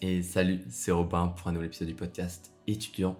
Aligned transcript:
Et 0.00 0.22
salut, 0.22 0.60
c'est 0.68 0.92
Robin 0.92 1.26
pour 1.26 1.48
un 1.48 1.52
nouvel 1.52 1.66
épisode 1.66 1.88
du 1.88 1.94
podcast 1.94 2.52
étudiant 2.68 3.18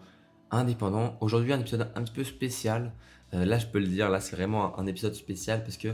indépendant. 0.53 1.17
Aujourd'hui, 1.21 1.53
un 1.53 1.59
épisode 1.59 1.91
un 1.97 2.05
petit 2.05 2.13
peu 2.13 2.23
spécial. 2.23 2.93
Euh, 3.35 3.45
là, 3.45 3.59
je 3.59 3.67
peux 3.67 3.81
le 3.81 3.89
dire, 3.89 4.09
là, 4.11 4.21
c'est 4.21 4.37
vraiment 4.37 4.79
un, 4.79 4.87
épisode 4.87 5.15
spécial 5.15 5.65
parce 5.65 5.77
que 5.77 5.89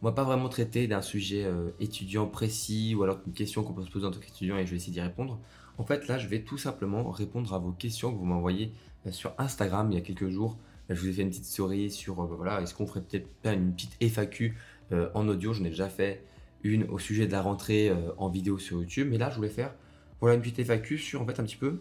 on 0.00 0.06
va 0.06 0.12
pas 0.12 0.24
vraiment 0.24 0.48
traiter 0.48 0.86
d'un 0.86 1.02
sujet 1.02 1.44
euh, 1.44 1.72
étudiant 1.78 2.26
précis 2.26 2.94
ou 2.94 3.02
alors 3.02 3.18
une 3.26 3.34
question 3.34 3.64
qu'on 3.64 3.74
peut 3.74 3.84
se 3.84 3.90
poser 3.90 4.06
en 4.06 4.10
tant 4.12 4.18
qu'étudiant 4.18 4.56
et 4.56 4.64
je 4.64 4.70
vais 4.70 4.78
essayer 4.78 4.94
d'y 4.94 5.00
répondre. 5.02 5.38
En 5.76 5.84
fait, 5.84 6.08
là, 6.08 6.16
je 6.16 6.26
vais 6.26 6.40
tout 6.40 6.56
simplement 6.56 7.10
répondre 7.10 7.52
à 7.52 7.58
vos 7.58 7.72
questions 7.72 8.10
que 8.10 8.16
vous 8.16 8.24
m'envoyez 8.24 8.72
euh, 9.06 9.12
sur 9.12 9.34
Instagram 9.36 9.92
il 9.92 9.96
y 9.96 9.98
a 9.98 10.00
quelques 10.00 10.30
jours. 10.30 10.56
je 10.88 10.98
vous 10.98 11.08
ai 11.08 11.12
fait 11.12 11.20
une 11.20 11.28
petite 11.28 11.44
story 11.44 11.90
sur, 11.90 12.14
voilà, 12.14 12.62
est-ce 12.62 12.72
qu'on 12.72 12.86
ferait 12.86 13.02
peut-être 13.02 13.28
pas 13.42 13.52
une 13.52 13.74
petite 13.74 14.02
FAQ 14.02 14.56
en 14.90 15.28
audio? 15.28 15.52
J'en 15.52 15.64
ai 15.64 15.70
déjà 15.70 15.90
fait 15.90 16.24
une 16.62 16.84
au 16.84 16.98
sujet 16.98 17.26
de 17.26 17.32
la 17.32 17.42
rentrée 17.42 17.92
en 18.16 18.30
vidéo 18.30 18.58
sur 18.58 18.78
YouTube, 18.78 19.08
mais 19.10 19.18
là, 19.18 19.28
je 19.28 19.36
voulais 19.36 19.50
faire 19.50 19.74
voilà 20.24 20.36
une 20.36 20.40
petite 20.40 20.60
FAQ 20.60 20.96
sur 20.96 21.20
en 21.20 21.26
fait 21.26 21.38
un 21.38 21.44
petit 21.44 21.58
peu 21.58 21.80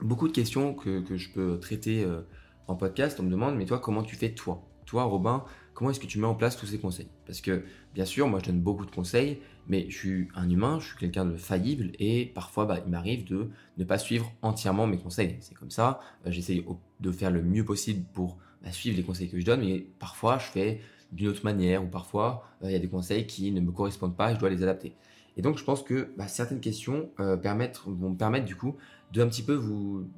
beaucoup 0.00 0.28
de 0.28 0.32
questions 0.32 0.72
que, 0.72 1.00
que 1.00 1.18
je 1.18 1.30
peux 1.30 1.60
traiter 1.60 2.02
euh, 2.02 2.22
en 2.68 2.74
podcast. 2.74 3.20
On 3.20 3.22
me 3.22 3.30
demande, 3.30 3.54
mais 3.56 3.66
toi, 3.66 3.78
comment 3.78 4.02
tu 4.02 4.16
fais 4.16 4.30
toi? 4.30 4.66
Toi, 4.86 5.02
Robin, 5.02 5.44
comment 5.74 5.90
est-ce 5.90 6.00
que 6.00 6.06
tu 6.06 6.18
mets 6.18 6.26
en 6.26 6.34
place 6.34 6.56
tous 6.56 6.64
ces 6.64 6.78
conseils? 6.78 7.10
Parce 7.26 7.42
que, 7.42 7.64
bien 7.92 8.06
sûr, 8.06 8.28
moi, 8.28 8.38
je 8.40 8.46
donne 8.46 8.60
beaucoup 8.60 8.86
de 8.86 8.90
conseils, 8.90 9.40
mais 9.68 9.84
je 9.90 9.94
suis 9.94 10.28
un 10.34 10.48
humain, 10.48 10.78
je 10.80 10.86
suis 10.86 10.96
quelqu'un 10.96 11.26
de 11.26 11.36
faillible, 11.36 11.92
et 11.98 12.24
parfois, 12.24 12.64
bah, 12.64 12.78
il 12.82 12.90
m'arrive 12.90 13.26
de 13.26 13.50
ne 13.76 13.84
pas 13.84 13.98
suivre 13.98 14.32
entièrement 14.40 14.86
mes 14.86 14.96
conseils. 14.96 15.36
C'est 15.40 15.54
comme 15.54 15.70
ça, 15.70 16.00
euh, 16.26 16.30
j'essaye 16.30 16.64
de 17.00 17.12
faire 17.12 17.30
le 17.30 17.42
mieux 17.42 17.66
possible 17.66 18.06
pour 18.14 18.38
bah, 18.62 18.72
suivre 18.72 18.96
les 18.96 19.02
conseils 19.02 19.28
que 19.28 19.38
je 19.38 19.44
donne, 19.44 19.60
mais 19.60 19.86
parfois, 19.98 20.38
je 20.38 20.46
fais 20.46 20.80
d'une 21.12 21.28
autre 21.28 21.44
manière, 21.44 21.84
ou 21.84 21.88
parfois, 21.88 22.42
euh, 22.62 22.70
il 22.70 22.72
y 22.72 22.76
a 22.76 22.78
des 22.78 22.88
conseils 22.88 23.26
qui 23.26 23.52
ne 23.52 23.60
me 23.60 23.70
correspondent 23.70 24.16
pas 24.16 24.32
et 24.32 24.34
je 24.34 24.40
dois 24.40 24.48
les 24.48 24.62
adapter. 24.62 24.94
Et 25.36 25.42
donc, 25.42 25.58
je 25.58 25.64
pense 25.64 25.82
que 25.82 26.10
bah, 26.16 26.28
certaines 26.28 26.60
questions 26.60 27.10
euh, 27.20 27.36
permettre, 27.36 27.90
vont 27.90 28.14
permettre 28.14 28.46
du 28.46 28.56
coup 28.56 28.76
de 29.12 29.22
un 29.22 29.28
petit 29.28 29.42
peu 29.42 29.54
vous, 29.54 30.08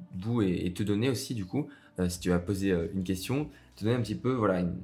et, 0.41 0.71
te 0.73 0.83
donner 0.83 1.09
aussi 1.09 1.35
du 1.35 1.45
coup, 1.45 1.67
euh, 1.99 2.09
si 2.09 2.19
tu 2.19 2.29
vas 2.29 2.39
poser 2.39 2.71
euh, 2.71 2.87
une 2.93 3.03
question, 3.03 3.49
te 3.75 3.83
donner 3.83 3.95
un 3.95 4.01
petit 4.01 4.15
peu 4.15 4.33
voilà 4.33 4.61
une, 4.61 4.75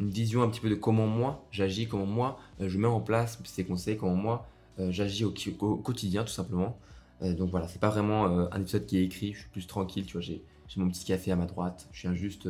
vision 0.00 0.42
un 0.42 0.48
petit 0.48 0.60
peu 0.60 0.68
de 0.68 0.74
comment 0.74 1.06
moi 1.06 1.46
j'agis, 1.52 1.86
comment 1.86 2.06
moi 2.06 2.40
je 2.58 2.76
mets 2.76 2.88
en 2.88 3.00
place 3.00 3.38
ces 3.44 3.64
conseils, 3.64 3.96
comment 3.96 4.16
moi 4.16 4.48
j'agis 4.88 5.24
au, 5.24 5.30
quotidien 5.30 6.24
tout 6.24 6.32
simplement. 6.32 6.76
donc 7.20 7.50
voilà, 7.50 7.68
c'est 7.68 7.78
pas 7.78 7.90
vraiment 7.90 8.24
un 8.24 8.60
épisode 8.60 8.84
qui 8.84 8.98
est 8.98 9.04
écrit, 9.04 9.32
je 9.32 9.40
suis 9.40 9.48
plus 9.50 9.68
tranquille, 9.68 10.04
tu 10.06 10.14
vois, 10.14 10.22
j'ai 10.22 10.42
mon 10.76 10.88
petit 10.88 11.04
café 11.04 11.30
à 11.30 11.36
ma 11.36 11.46
droite, 11.46 11.88
je 11.92 12.02
viens 12.02 12.14
juste, 12.14 12.48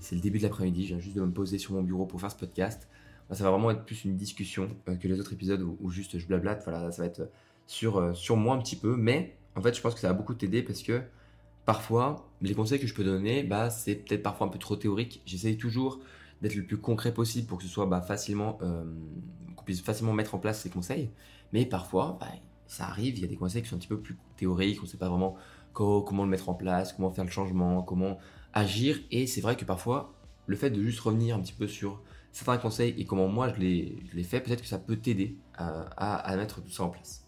c'est 0.00 0.14
le 0.14 0.22
début 0.22 0.38
de 0.38 0.44
l'après-midi, 0.44 0.84
je 0.84 0.94
viens 0.94 1.00
juste 1.00 1.16
de 1.16 1.20
me 1.20 1.30
poser 1.30 1.58
sur 1.58 1.74
mon 1.74 1.82
bureau 1.82 2.06
pour 2.06 2.18
faire 2.18 2.30
ce 2.30 2.36
podcast 2.38 2.88
ça 3.34 3.44
va 3.44 3.50
vraiment 3.50 3.70
être 3.70 3.84
plus 3.84 4.04
une 4.04 4.16
discussion 4.16 4.68
euh, 4.88 4.96
que 4.96 5.06
les 5.06 5.20
autres 5.20 5.32
épisodes 5.32 5.62
où, 5.62 5.90
juste 5.90 6.18
je 6.18 6.26
blablate. 6.26 6.62
Voilà, 6.64 6.90
ça 6.90 7.02
va 7.02 7.08
être 7.08 7.30
sur, 7.66 7.98
euh, 7.98 8.14
sur 8.14 8.36
moi 8.36 8.54
un 8.54 8.58
petit 8.58 8.76
peu. 8.76 8.96
Mais 8.96 9.36
en 9.54 9.60
fait, 9.60 9.74
je 9.74 9.80
pense 9.80 9.94
que 9.94 10.00
ça 10.00 10.08
va 10.08 10.14
beaucoup 10.14 10.34
t'aider 10.34 10.62
parce 10.62 10.82
que 10.82 11.02
parfois, 11.66 12.28
les 12.40 12.54
conseils 12.54 12.80
que 12.80 12.86
je 12.86 12.94
peux 12.94 13.04
donner, 13.04 13.42
bah, 13.42 13.70
c'est 13.70 13.96
peut-être 13.96 14.22
parfois 14.22 14.46
un 14.46 14.50
peu 14.50 14.58
trop 14.58 14.76
théorique. 14.76 15.22
J'essaye 15.26 15.58
toujours 15.58 16.00
d'être 16.40 16.54
le 16.54 16.64
plus 16.64 16.78
concret 16.78 17.12
possible 17.12 17.46
pour 17.46 17.58
que 17.58 17.64
ce 17.64 17.70
soit 17.70 17.86
bah, 17.86 18.00
facilement, 18.00 18.58
euh, 18.62 18.84
qu'on 19.56 19.64
puisse 19.64 19.82
facilement 19.82 20.14
mettre 20.14 20.34
en 20.34 20.38
place 20.38 20.62
ces 20.62 20.70
conseils. 20.70 21.10
Mais 21.52 21.66
parfois, 21.66 22.16
bah, 22.20 22.28
ça 22.66 22.84
arrive, 22.84 23.16
il 23.18 23.22
y 23.22 23.24
a 23.24 23.28
des 23.28 23.36
conseils 23.36 23.62
qui 23.62 23.68
sont 23.68 23.76
un 23.76 23.78
petit 23.78 23.88
peu 23.88 24.00
plus 24.00 24.16
théoriques, 24.36 24.78
on 24.80 24.84
ne 24.84 24.88
sait 24.88 24.98
pas 24.98 25.08
vraiment 25.08 25.36
comment 25.72 26.24
le 26.24 26.30
mettre 26.30 26.48
en 26.48 26.54
place, 26.54 26.92
comment 26.92 27.10
faire 27.10 27.24
le 27.24 27.30
changement, 27.30 27.82
comment 27.82 28.18
agir. 28.52 28.98
Et 29.10 29.26
c'est 29.26 29.40
vrai 29.40 29.56
que 29.56 29.64
parfois, 29.64 30.14
le 30.46 30.56
fait 30.56 30.70
de 30.70 30.82
juste 30.82 31.00
revenir 31.00 31.36
un 31.36 31.40
petit 31.40 31.52
peu 31.52 31.68
sur 31.68 32.02
certains 32.38 32.58
conseils 32.58 32.94
et 32.98 33.04
comment 33.04 33.28
moi 33.28 33.52
je 33.52 33.60
les, 33.60 34.22
fais, 34.22 34.40
peut-être 34.40 34.62
que 34.62 34.68
ça 34.68 34.78
peut 34.78 34.96
t'aider 34.96 35.36
à, 35.56 36.36
mettre 36.36 36.62
tout 36.62 36.70
ça 36.70 36.84
en 36.84 36.88
place. 36.88 37.26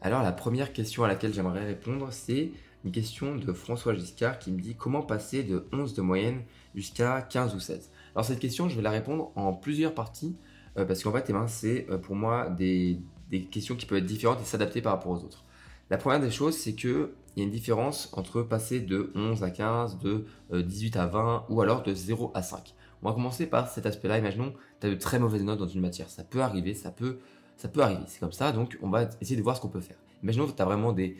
Alors 0.00 0.22
la 0.22 0.32
première 0.32 0.72
question 0.72 1.02
à 1.02 1.08
laquelle 1.08 1.34
j'aimerais 1.34 1.66
répondre, 1.66 2.08
c'est 2.12 2.52
une 2.84 2.92
question 2.92 3.34
de 3.34 3.52
François 3.52 3.94
Giscard 3.94 4.38
qui 4.38 4.52
me 4.52 4.60
dit 4.60 4.76
comment 4.76 5.02
passer 5.02 5.42
de 5.42 5.66
11 5.72 5.94
de 5.94 6.02
moyenne 6.02 6.42
jusqu'à 6.74 7.20
15 7.20 7.56
ou 7.56 7.60
16. 7.60 7.90
Alors 8.14 8.24
cette 8.24 8.38
question, 8.38 8.68
je 8.68 8.76
vais 8.76 8.82
la 8.82 8.90
répondre 8.90 9.32
en 9.34 9.52
plusieurs 9.52 9.92
parties 9.92 10.36
euh, 10.78 10.84
parce 10.84 11.02
qu'en 11.02 11.12
fait, 11.12 11.24
eh 11.28 11.32
ben, 11.32 11.48
c'est 11.48 11.86
euh, 11.90 11.98
pour 11.98 12.14
moi 12.14 12.48
des, 12.50 13.00
des, 13.30 13.42
questions 13.42 13.74
qui 13.74 13.86
peuvent 13.86 13.98
être 13.98 14.06
différentes 14.06 14.40
et 14.40 14.44
s'adapter 14.44 14.82
par 14.82 14.92
rapport 14.92 15.10
aux 15.10 15.24
autres. 15.24 15.44
La 15.90 15.98
première 15.98 16.20
des 16.20 16.30
choses, 16.30 16.56
c'est 16.56 16.74
que 16.74 17.12
il 17.34 17.40
y 17.40 17.42
a 17.42 17.44
une 17.44 17.52
différence 17.52 18.08
entre 18.12 18.42
passer 18.42 18.80
de 18.80 19.12
11 19.14 19.42
à 19.42 19.50
15, 19.50 19.98
de 19.98 20.26
18 20.52 20.96
euh, 20.96 21.00
à 21.00 21.06
20 21.06 21.46
ou 21.50 21.60
alors 21.60 21.82
de 21.82 21.92
0 21.92 22.30
à 22.34 22.42
5. 22.42 22.74
On 23.06 23.10
va 23.10 23.14
commencer 23.14 23.46
par 23.46 23.68
cet 23.68 23.86
aspect-là. 23.86 24.18
Imaginons, 24.18 24.52
tu 24.80 24.88
as 24.88 24.90
de 24.90 24.96
très 24.96 25.20
mauvaises 25.20 25.44
notes 25.44 25.60
dans 25.60 25.68
une 25.68 25.80
matière. 25.80 26.10
Ça 26.10 26.24
peut 26.24 26.40
arriver, 26.40 26.74
ça 26.74 26.90
peut, 26.90 27.20
ça 27.56 27.68
peut 27.68 27.80
arriver. 27.80 28.00
C'est 28.08 28.18
comme 28.18 28.32
ça. 28.32 28.50
Donc, 28.50 28.76
on 28.82 28.90
va 28.90 29.08
essayer 29.20 29.36
de 29.36 29.42
voir 29.42 29.56
ce 29.56 29.60
qu'on 29.60 29.68
peut 29.68 29.80
faire. 29.80 29.94
Imaginons 30.24 30.48
que 30.48 30.56
tu 30.56 30.60
as 30.60 30.64
vraiment 30.64 30.92
des, 30.92 31.16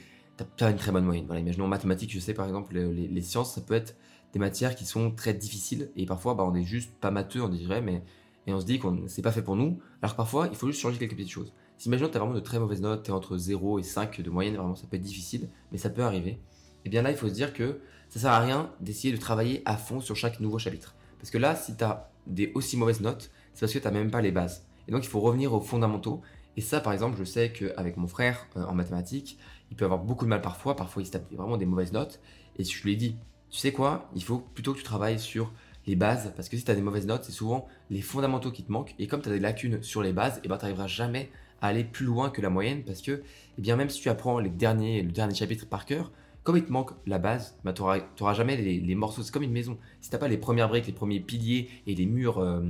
as 0.59 0.71
une 0.71 0.79
très 0.79 0.91
bonne 0.91 1.05
moyenne. 1.05 1.27
Voilà, 1.27 1.41
imaginons 1.43 1.67
en 1.67 1.69
mathématiques, 1.69 2.11
je 2.13 2.19
sais 2.19 2.35
par 2.35 2.45
exemple, 2.45 2.77
les, 2.77 3.23
sciences, 3.23 3.55
ça 3.55 3.61
peut 3.61 3.75
être 3.75 3.95
des 4.33 4.41
matières 4.41 4.75
qui 4.75 4.85
sont 4.85 5.13
très 5.13 5.33
difficiles 5.33 5.93
et 5.95 6.07
parfois, 6.07 6.35
bah, 6.35 6.43
on 6.45 6.57
est 6.57 6.65
juste 6.65 6.93
pas 7.01 7.13
matheux, 7.13 7.41
on 7.41 7.49
dirait, 7.49 7.83
mais 7.83 8.03
et 8.49 8.53
on 8.53 8.59
se 8.59 8.67
dit 8.67 8.81
qu'on 8.81 9.05
c'est 9.07 9.23
pas 9.23 9.31
fait 9.31 9.43
pour 9.43 9.55
nous. 9.55 9.79
Alors 10.03 10.15
que 10.15 10.17
parfois, 10.17 10.49
il 10.51 10.57
faut 10.57 10.67
juste 10.67 10.81
changer 10.81 10.99
quelques 10.99 11.15
petites 11.15 11.31
choses. 11.31 11.53
Si 11.79 11.87
imaginons 11.87 12.09
que 12.09 12.15
tu 12.15 12.19
as 12.19 12.21
vraiment 12.21 12.35
de 12.35 12.41
très 12.41 12.59
mauvaises 12.59 12.81
notes, 12.81 13.05
tu 13.05 13.13
es 13.13 13.15
entre 13.15 13.37
0 13.37 13.79
et 13.79 13.85
5 13.85 14.23
de 14.23 14.31
moyenne, 14.31 14.57
vraiment 14.57 14.75
ça 14.75 14.89
peut 14.91 14.97
être 14.97 15.03
difficile, 15.03 15.49
mais 15.71 15.79
ça 15.79 15.89
peut 15.89 16.03
arriver. 16.03 16.31
Et 16.31 16.39
eh 16.87 16.89
bien 16.89 17.03
là, 17.03 17.13
il 17.13 17.17
faut 17.17 17.29
se 17.29 17.35
dire 17.35 17.53
que 17.53 17.79
ça 18.09 18.19
sert 18.19 18.33
à 18.33 18.41
rien 18.41 18.73
d'essayer 18.81 19.15
de 19.15 19.21
travailler 19.21 19.63
à 19.67 19.77
fond 19.77 20.01
sur 20.01 20.17
chaque 20.17 20.41
nouveau 20.41 20.59
chapitre. 20.59 20.97
Parce 21.27 21.33
que 21.33 21.39
là, 21.39 21.57
si 21.57 21.75
tu 21.75 21.83
as 21.83 22.09
des 22.29 22.53
aussi 22.55 22.77
mauvaises 22.77 23.01
notes, 23.01 23.33
c'est 23.53 23.59
parce 23.59 23.73
que 23.73 23.81
tu 23.81 23.85
n'as 23.85 23.91
même 23.91 24.13
pas 24.13 24.23
les 24.23 24.31
bases. 24.31 24.65
Et 24.87 24.93
donc, 24.93 25.05
il 25.05 25.09
faut 25.09 25.19
revenir 25.19 25.53
aux 25.53 25.61
fondamentaux. 25.61 26.23
Et 26.57 26.61
ça, 26.61 26.79
par 26.79 26.93
exemple, 26.93 27.17
je 27.19 27.25
sais 27.25 27.53
qu'avec 27.53 27.97
mon 27.97 28.07
frère 28.07 28.47
euh, 28.57 28.63
en 28.63 28.75
mathématiques, 28.75 29.37
il 29.73 29.77
peut 29.77 29.85
avoir 29.87 29.99
beaucoup 29.99 30.25
de 30.25 30.31
mal 30.31 30.41
parfois. 30.41 30.77
Parfois, 30.77 31.03
il 31.03 31.07
se 31.07 31.11
tape 31.11 31.29
vraiment 31.33 31.57
des 31.57 31.67
mauvaises 31.67 31.91
notes. 31.91 32.21
Et 32.61 32.63
je 32.63 32.81
lui 32.85 32.93
ai 32.93 32.95
dit, 32.95 33.17
tu 33.51 33.59
sais 33.59 33.73
quoi, 33.73 34.09
il 34.15 34.23
faut 34.23 34.39
plutôt 34.39 34.73
que 34.73 34.79
tu 34.79 34.85
travailles 34.85 35.19
sur 35.19 35.53
les 35.89 35.97
bases. 35.97 36.33
Parce 36.37 36.49
que 36.49 36.57
si 36.57 36.63
tu 36.63 36.71
as 36.71 36.77
des 36.77 36.81
mauvaises 36.81 37.09
notes, 37.09 37.25
c'est 37.25 37.33
souvent 37.33 37.67
les 37.91 38.03
fondamentaux 38.03 38.53
qui 38.53 38.63
te 38.63 38.71
manquent. 38.71 38.95
Et 39.01 39.09
comme 39.09 39.21
tu 39.21 39.29
as 39.29 39.33
des 39.33 39.41
lacunes 39.41 39.83
sur 39.83 40.05
les 40.05 40.13
bases, 40.13 40.37
et 40.37 40.43
eh 40.45 40.49
ben, 40.49 40.59
tu 40.59 40.63
n'arriveras 40.63 40.87
jamais 40.87 41.29
à 41.61 41.67
aller 41.67 41.83
plus 41.83 42.07
loin 42.07 42.31
que 42.31 42.41
la 42.41 42.51
moyenne. 42.51 42.85
Parce 42.85 43.03
que, 43.03 43.25
eh 43.59 43.61
bien, 43.61 43.75
même 43.75 43.91
si 43.91 44.01
tu 44.01 44.09
apprends 44.11 44.39
les 44.39 44.49
derniers, 44.49 45.03
le 45.03 45.11
dernier 45.11 45.35
chapitre 45.35 45.67
par 45.67 45.87
cœur, 45.87 46.13
comme 46.47 46.57
il 46.57 46.65
te 46.65 46.71
manque 46.71 46.93
la 47.07 47.19
base, 47.19 47.59
bah, 47.65 47.73
tu 47.73 47.83
n'auras 47.83 48.35
jamais 48.35 48.57
les, 48.57 48.95
morceaux. 48.95 49.25
C'est 49.25 49.33
comme 49.33 49.43
une 49.43 49.53
maison. 49.53 49.77
Si 50.01 50.11
tu 50.11 50.15
n'as 50.15 50.21
pas 50.21 50.29
les 50.29 50.39
premières 50.39 50.69
briques, 50.69 50.87
les 50.87 50.93
premiers 50.93 51.19
piliers 51.19 51.69
et 51.89 51.95
les 51.97 52.07
murs, 52.07 52.39
euh, 52.39 52.63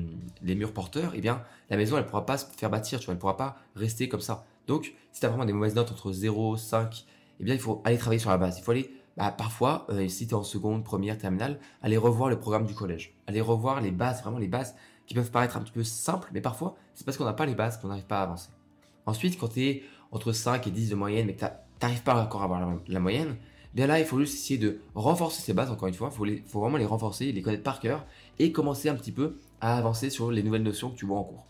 les 0.43 0.55
murs 0.55 0.73
porteurs, 0.73 1.13
eh 1.15 1.21
bien, 1.21 1.43
la 1.69 1.77
maison, 1.77 1.99
elle 1.99 2.05
ne 2.05 2.09
pourra 2.09 2.25
pas 2.25 2.39
se 2.39 2.47
faire 2.57 2.71
bâtir, 2.71 2.99
tu 2.99 3.05
vois, 3.05 3.13
elle 3.13 3.19
pourra 3.19 3.37
pas 3.37 3.59
rester 3.75 4.09
comme 4.09 4.23
ça. 4.23 4.47
Donc, 4.67 4.95
si 5.13 5.21
tu 5.21 5.27
as 5.27 5.29
vraiment 5.29 5.45
des 5.45 5.53
mauvaises 5.53 5.75
notes 5.75 5.93
entre 5.93 6.11
0, 6.11 6.57
5, 6.57 7.05
eh 7.39 7.45
bien, 7.45 7.53
il 7.53 7.61
faut 7.61 7.83
aller 7.85 7.99
travailler 7.99 8.19
sur 8.19 8.31
la 8.31 8.39
base. 8.39 8.57
Il 8.59 8.63
faut 8.65 8.71
aller, 8.71 8.91
bah, 9.19 9.31
parfois, 9.31 9.87
euh, 9.91 10.09
si 10.09 10.27
tu 10.27 10.31
es 10.31 10.35
en 10.35 10.43
seconde, 10.43 10.83
première, 10.83 11.19
terminale, 11.19 11.61
aller 11.83 11.99
revoir 11.99 12.31
le 12.31 12.39
programme 12.39 12.65
du 12.65 12.75
collège. 12.75 13.15
Aller 13.27 13.43
revoir 13.43 13.83
les 13.83 13.91
bases, 13.91 14.23
vraiment 14.23 14.39
les 14.39 14.49
bases 14.49 14.75
qui 15.07 15.13
peuvent 15.13 15.31
paraître 15.31 15.59
un 15.59 15.61
petit 15.61 15.73
peu 15.73 15.85
simples, 15.85 16.31
mais 16.33 16.41
parfois, 16.41 16.77
c'est 16.95 17.05
parce 17.05 17.19
qu'on 17.19 17.27
n'a 17.27 17.35
pas 17.35 17.45
les 17.45 17.55
bases 17.55 17.77
qu'on 17.77 17.89
n'arrive 17.89 18.07
pas 18.07 18.21
à 18.21 18.23
avancer. 18.23 18.49
Ensuite, 19.05 19.39
quand 19.39 19.49
tu 19.49 19.67
es 19.67 19.83
entre 20.13 20.33
5 20.33 20.67
et 20.67 20.71
10 20.71 20.89
de 20.89 20.95
moyenne, 20.95 21.27
mais 21.27 21.35
que 21.35 21.45
tu 21.45 21.47
n'arrives 21.83 22.03
pas 22.03 22.15
encore 22.23 22.41
à 22.41 22.45
avoir 22.45 22.79
la 22.89 23.01
moyenne, 23.01 23.37
bien 23.77 23.87
là, 23.87 24.01
il 24.01 24.07
faut 24.07 24.19
juste 24.19 24.35
essayer 24.35 24.59
de 24.59 24.81
renforcer 24.95 25.43
ces 25.43 25.53
bases, 25.53 25.71
encore 25.71 25.87
une 25.87 25.95
fois, 25.95 26.11
il 26.25 26.43
faut, 26.47 26.61
vraiment 26.61 26.79
les 26.79 26.87
renforcer, 26.87 27.31
les 27.31 27.43
connaître 27.43 27.63
par 27.63 27.79
cœur, 27.79 28.07
et 28.39 28.51
commencer 28.51 28.89
un 28.89 28.95
petit 28.95 29.13
peu 29.13 29.37
à 29.61 29.77
avancer 29.77 30.09
sur 30.09 30.31
les 30.31 30.43
nouvelles 30.43 30.63
notions 30.63 30.91
que 30.91 30.97
tu 30.97 31.05
vois 31.05 31.19
en 31.19 31.25
cours. 31.25 31.47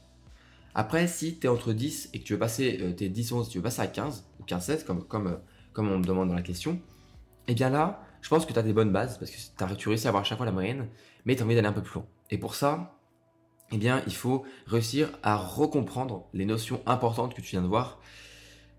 Après, 0.74 1.06
si 1.06 1.38
tu 1.38 1.46
es 1.46 1.48
entre 1.48 1.72
10 1.72 2.10
et 2.12 2.18
que 2.18 2.24
tu 2.24 2.32
veux 2.32 2.38
passer, 2.38 2.80
euh, 2.82 2.92
tes 2.92 3.08
10 3.08 3.30
11, 3.32 3.48
tu 3.48 3.58
veux 3.58 3.62
passer 3.62 3.80
à 3.80 3.86
15 3.86 4.26
ou 4.40 4.42
15 4.42 4.64
16, 4.64 4.84
comme, 4.84 5.04
comme, 5.04 5.28
euh, 5.28 5.36
comme 5.72 5.88
on 5.88 5.98
me 5.98 6.04
demande 6.04 6.28
dans 6.28 6.34
la 6.34 6.42
question, 6.42 6.72
et 6.72 7.52
eh 7.52 7.54
bien 7.54 7.70
là, 7.70 8.02
je 8.22 8.28
pense 8.28 8.44
que 8.44 8.52
tu 8.52 8.58
as 8.58 8.62
des 8.62 8.72
bonnes 8.72 8.90
bases, 8.90 9.18
parce 9.18 9.30
que 9.30 9.64
as, 9.64 9.76
tu 9.76 9.88
réussi 9.88 10.08
à 10.08 10.10
avoir 10.10 10.22
à 10.22 10.24
chaque 10.24 10.36
fois 10.36 10.46
la 10.46 10.52
moyenne, 10.52 10.88
mais 11.26 11.36
tu 11.36 11.42
as 11.42 11.44
envie 11.44 11.54
d'aller 11.54 11.68
un 11.68 11.72
peu 11.72 11.82
plus 11.82 11.94
loin. 11.94 12.06
Et 12.30 12.38
pour 12.38 12.56
ça, 12.56 12.98
eh 13.70 13.78
bien, 13.78 14.02
il 14.08 14.14
faut 14.14 14.44
réussir 14.66 15.10
à 15.22 15.36
recomprendre 15.36 16.26
les 16.34 16.44
notions 16.44 16.82
importantes 16.86 17.34
que 17.34 17.40
tu 17.40 17.50
viens 17.50 17.62
de 17.62 17.68
voir. 17.68 18.00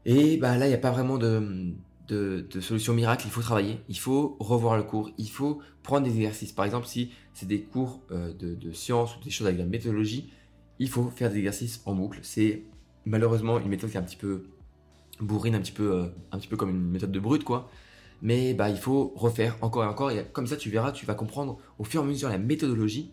Et 0.03 0.35
bah 0.35 0.57
là, 0.57 0.65
il 0.65 0.69
n'y 0.69 0.75
a 0.75 0.79
pas 0.79 0.91
vraiment 0.91 1.17
de, 1.17 1.73
de, 2.07 2.47
solutions 2.61 2.93
miracles, 2.93 3.25
il 3.27 3.31
faut 3.31 3.41
travailler, 3.41 3.79
il 3.89 3.97
faut 3.97 4.37
revoir 4.39 4.77
le 4.77 4.83
cours, 4.83 5.11
il 5.17 5.29
faut 5.29 5.59
prendre 5.83 6.05
des 6.05 6.15
exercices. 6.15 6.51
Par 6.51 6.65
exemple, 6.65 6.87
si 6.87 7.11
c'est 7.33 7.47
des 7.47 7.61
cours 7.61 8.01
euh, 8.11 8.33
de, 8.33 8.71
sciences 8.71 9.15
ou 9.17 9.23
des 9.23 9.29
choses 9.29 9.47
avec 9.47 9.59
la 9.59 9.65
méthodologie, 9.65 10.31
il 10.79 10.89
faut 10.89 11.09
faire 11.09 11.29
des 11.29 11.37
exercices 11.37 11.81
en 11.85 11.93
boucle. 11.93 12.19
C'est 12.21 12.63
malheureusement 13.05 13.59
une 13.59 13.67
méthode 13.67 13.89
qui 13.89 13.97
est 13.97 13.99
un 13.99 14.03
petit 14.03 14.15
peu 14.15 14.45
bourrine, 15.19 15.55
un 15.55 15.59
petit 15.59 15.71
peu, 15.71 15.93
euh, 15.93 16.05
un 16.31 16.39
petit 16.39 16.47
peu 16.47 16.57
comme 16.57 16.69
une 16.69 16.89
méthode 16.89 17.11
de 17.11 17.19
brute, 17.19 17.43
quoi. 17.43 17.69
Mais 18.21 18.53
bah, 18.53 18.69
il 18.69 18.77
faut 18.77 19.13
refaire 19.15 19.57
encore 19.61 19.83
et 19.83 19.87
encore. 19.87 20.11
Et 20.11 20.25
comme 20.33 20.47
ça, 20.47 20.57
tu 20.57 20.69
verras, 20.69 20.91
tu 20.91 21.05
vas 21.05 21.13
comprendre 21.13 21.57
au 21.77 21.83
fur 21.83 22.01
et 22.01 22.03
à 22.03 22.07
mesure 22.07 22.29
la 22.29 22.37
méthodologie. 22.37 23.11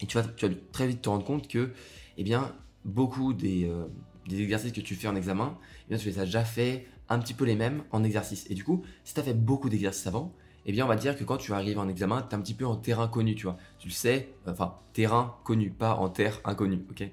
Et 0.00 0.06
tu 0.06 0.16
vas, 0.16 0.24
tu 0.24 0.46
vas 0.46 0.54
très 0.72 0.86
vite 0.86 1.02
te 1.02 1.08
rendre 1.08 1.24
compte 1.24 1.48
que, 1.48 1.70
eh 2.16 2.24
bien, 2.24 2.54
beaucoup 2.84 3.32
des, 3.32 3.64
euh, 3.64 3.86
des 4.28 4.40
exercices 4.40 4.72
que 4.72 4.80
tu 4.80 4.94
fais 4.94 5.08
en 5.08 5.16
examen, 5.16 5.58
eh 5.86 5.88
bien, 5.90 5.98
tu 5.98 6.08
les 6.08 6.18
as 6.18 6.24
déjà 6.24 6.44
fait 6.44 6.86
un 7.08 7.18
petit 7.18 7.34
peu 7.34 7.44
les 7.44 7.56
mêmes 7.56 7.82
en 7.90 8.04
exercice. 8.04 8.46
Et 8.50 8.54
du 8.54 8.64
coup, 8.64 8.82
si 9.04 9.14
tu 9.14 9.20
as 9.20 9.22
fait 9.22 9.34
beaucoup 9.34 9.68
d'exercices 9.68 10.06
avant, 10.06 10.34
eh 10.66 10.72
bien, 10.72 10.84
on 10.84 10.88
va 10.88 10.96
dire 10.96 11.16
que 11.16 11.24
quand 11.24 11.38
tu 11.38 11.54
arrives 11.54 11.78
en 11.78 11.88
examen, 11.88 12.20
tu 12.20 12.28
es 12.28 12.34
un 12.34 12.42
petit 12.42 12.52
peu 12.52 12.66
en 12.66 12.76
terrain 12.76 13.08
connu, 13.08 13.34
tu 13.34 13.44
vois. 13.44 13.56
Tu 13.78 13.88
le 13.88 13.92
sais, 13.92 14.34
enfin, 14.46 14.74
terrain 14.92 15.36
connu, 15.44 15.70
pas 15.70 15.94
en 15.94 16.10
terre 16.10 16.40
inconnue, 16.44 16.84
ok? 16.90 17.08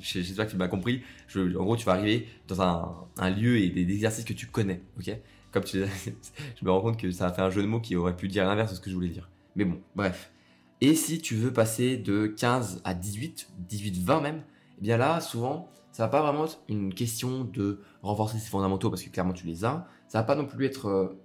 J'espère 0.00 0.46
que 0.46 0.50
tu 0.50 0.56
m'as 0.56 0.66
compris. 0.66 1.02
en 1.36 1.64
gros, 1.64 1.76
tu 1.76 1.84
vas 1.86 1.92
arriver 1.92 2.26
dans 2.48 2.60
un, 2.60 3.30
lieu 3.30 3.58
et 3.58 3.68
des, 3.70 3.82
exercices 3.82 4.24
que 4.24 4.32
tu 4.32 4.46
connais, 4.46 4.82
ok? 4.98 5.16
Comme 5.52 5.62
tu 5.62 5.78
je 6.60 6.64
me 6.64 6.70
rends 6.70 6.80
compte 6.80 6.98
que 6.98 7.12
ça 7.12 7.28
a 7.28 7.32
fait 7.32 7.42
un 7.42 7.50
jeu 7.50 7.62
de 7.62 7.68
mots 7.68 7.80
qui 7.80 7.94
aurait 7.94 8.16
pu 8.16 8.26
dire 8.26 8.44
l'inverse 8.44 8.72
de 8.72 8.76
ce 8.76 8.80
que 8.80 8.90
je 8.90 8.94
voulais 8.96 9.08
dire. 9.08 9.30
Mais 9.54 9.64
bon, 9.64 9.80
bref. 9.94 10.32
Et 10.80 10.94
si 10.94 11.20
tu 11.20 11.36
veux 11.36 11.52
passer 11.52 11.96
de 11.96 12.26
15 12.26 12.82
à 12.84 12.94
18, 12.94 13.50
18-20 13.70 14.22
même, 14.22 14.42
eh 14.78 14.82
bien 14.82 14.96
là, 14.96 15.20
souvent, 15.20 15.70
ça 15.92 16.04
va 16.04 16.08
pas 16.08 16.22
vraiment 16.22 16.44
être 16.44 16.60
une 16.68 16.94
question 16.94 17.44
de 17.44 17.80
renforcer 18.02 18.38
ses 18.38 18.48
fondamentaux 18.48 18.90
parce 18.90 19.02
que 19.02 19.10
clairement 19.10 19.32
tu 19.32 19.46
les 19.46 19.64
as. 19.64 19.86
Ça 20.08 20.18
va 20.18 20.24
pas 20.24 20.34
non 20.34 20.46
plus 20.46 20.66
être 20.66 20.86
euh, 20.86 21.18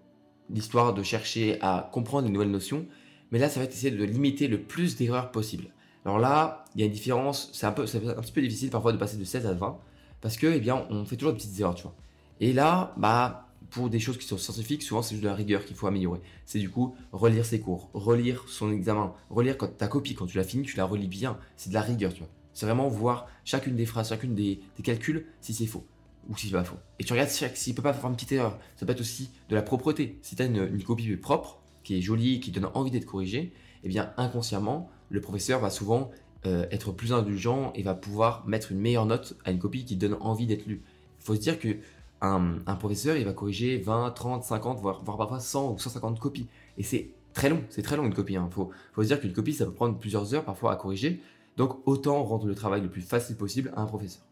l'histoire 0.50 0.94
de 0.94 1.04
chercher 1.04 1.60
à 1.62 1.89
comprendre 1.92 2.27
les 2.27 2.33
nouvelles 2.33 2.51
notions, 2.51 2.86
mais 3.31 3.39
là, 3.39 3.50
ça 3.50 3.60
va 3.60 3.65
être 3.65 3.74
essayer 3.74 3.92
de 3.92 4.04
limiter 4.04 4.48
le 4.48 4.62
plus 4.62 4.95
d'erreurs 4.95 5.31
possible. 5.31 5.65
Alors 6.06 6.19
là, 6.19 6.65
il 6.75 6.81
y 6.81 6.83
a 6.83 6.88
une 6.88 6.92
différence, 6.92 7.50
c'est 7.54 7.65
un, 7.65 7.69
un 7.69 7.74
petit 7.74 8.31
peu 8.31 8.42
difficile 8.42 8.69
parfois 8.69 8.92
de 8.92 8.98
passer 8.98 9.18
de 9.18 9.24
16 9.24 9.48
à 9.48 9.54
20, 9.54 9.80
parce 10.21 10.38
que, 10.38 10.48
eh 10.48 10.60
bien, 10.60 10.86
on 10.89 11.06
fait 11.06 11.15
toujours 11.15 11.33
des 11.33 11.39
petites 11.39 11.60
erreurs, 11.60 11.75
tu 11.75 11.83
vois. 11.83 11.95
Et 12.39 12.54
là, 12.54 12.94
bah, 12.98 13.48
pour 13.69 13.89
des 13.89 14.00
choses 14.00 14.18
qui 14.18 14.27
sont 14.27 14.38
scientifiques, 14.38 14.83
souvent 14.83 15.01
c'est 15.01 15.15
juste 15.15 15.24
de 15.24 15.30
la 15.30 15.36
rigueur 15.36 15.65
qu'il 15.65 15.75
faut 15.75 15.88
améliorer. 15.88 16.21
C'est 16.45 16.60
du 16.60 16.69
coup 16.69 16.95
relire 17.12 17.45
ses 17.45 17.60
cours, 17.60 17.89
relire 17.94 18.44
son 18.48 18.71
examen, 18.71 19.13
relire 19.30 19.57
quand 19.57 19.77
ta 19.77 19.88
copie, 19.88 20.13
quand 20.13 20.27
tu 20.27 20.38
l'as 20.38 20.44
fini, 20.44 20.63
tu 20.63 20.77
la 20.77 20.86
relis 20.86 21.07
bien. 21.07 21.38
C'est 21.57 21.69
de 21.69 21.74
la 21.74 21.81
rigueur, 21.81 22.13
tu 22.13 22.19
vois. 22.19 22.30
C'est 22.53 22.65
vraiment 22.65 22.88
voir 22.88 23.27
chacune 23.44 23.75
des 23.75 23.85
phrases, 23.85 24.09
chacune 24.09 24.35
des, 24.35 24.59
calculs, 24.83 25.25
si 25.41 25.53
c'est 25.53 25.65
faux 25.65 25.85
ou 26.29 26.38
si 26.38 26.47
c'est 26.47 26.53
pas 26.53 26.63
faux. 26.63 26.77
Et 27.00 27.03
tu 27.03 27.11
regardes 27.13 27.29
s'il 27.29 27.75
peut 27.75 27.81
pas 27.81 27.94
faire 27.94 28.09
une 28.09 28.15
petite 28.15 28.31
erreur. 28.31 28.57
Ça 28.77 28.85
peut 28.85 28.91
être 28.94 29.01
aussi 29.01 29.31
de 29.50 29.55
la 29.55 29.61
propreté. 29.61 30.19
Si 30.21 30.35
tu 30.35 30.41
as 30.41 30.45
une, 30.45 30.83
copie 30.83 31.15
propre, 31.17 31.59
qui 31.83 31.97
est 31.97 32.01
jolie, 32.01 32.39
qui 32.39 32.51
donne 32.51 32.69
envie 32.73 32.91
d'être 32.91 33.05
corrigée, 33.05 33.51
eh 33.83 33.89
bien 33.89 34.13
inconsciemment, 34.15 34.89
le 35.09 35.19
professeur 35.19 35.59
va 35.59 35.69
souvent 35.69 36.11
euh, 36.45 36.65
être 36.71 36.91
plus 36.91 37.11
indulgent 37.11 37.73
et 37.75 37.83
va 37.83 37.94
pouvoir 37.94 38.47
mettre 38.47 38.71
une 38.71 38.79
meilleure 38.79 39.05
note 39.05 39.35
à 39.44 39.51
une 39.51 39.59
copie 39.59 39.83
qui 39.83 39.97
donne 39.97 40.15
envie 40.21 40.47
d'être 40.47 40.65
lue. 40.65 40.81
Il 41.19 41.25
faut 41.25 41.35
se 41.35 41.41
dire 41.41 41.59
que 41.59 41.77
un, 42.23 42.75
professeur, 42.75 43.17
il 43.17 43.25
va 43.25 43.33
corriger 43.33 43.77
20, 43.77 44.11
30, 44.11 44.44
50, 44.44 44.79
voire, 44.79 45.03
parfois 45.03 45.39
100 45.39 45.71
ou 45.73 45.77
150 45.77 46.19
copies. 46.19 46.47
Et 46.77 46.83
c'est 46.83 47.09
très 47.33 47.50
long, 47.50 47.61
c'est 47.69 47.81
très 47.81 47.97
long 47.97 48.05
une 48.05 48.13
copie. 48.13 48.33
Il 48.33 48.38
hein. 48.38 48.50
faut, 48.50 48.71
faut 48.94 49.03
se 49.03 49.07
dire 49.07 49.19
qu'une 49.19 49.33
copie, 49.33 49.53
ça 49.53 49.65
peut 49.65 49.73
prendre 49.73 49.97
plusieurs 49.97 50.33
heures 50.33 50.45
parfois 50.45 50.71
à 50.71 50.75
corriger. 50.77 51.21
Donc 51.57 51.88
autant 51.88 52.23
rendre 52.23 52.47
le 52.47 52.55
travail 52.55 52.81
le 52.81 52.89
plus 52.89 53.01
facile 53.01 53.35
possible 53.35 53.71
à 53.75 53.81
un 53.81 53.85
professeur. 53.85 54.23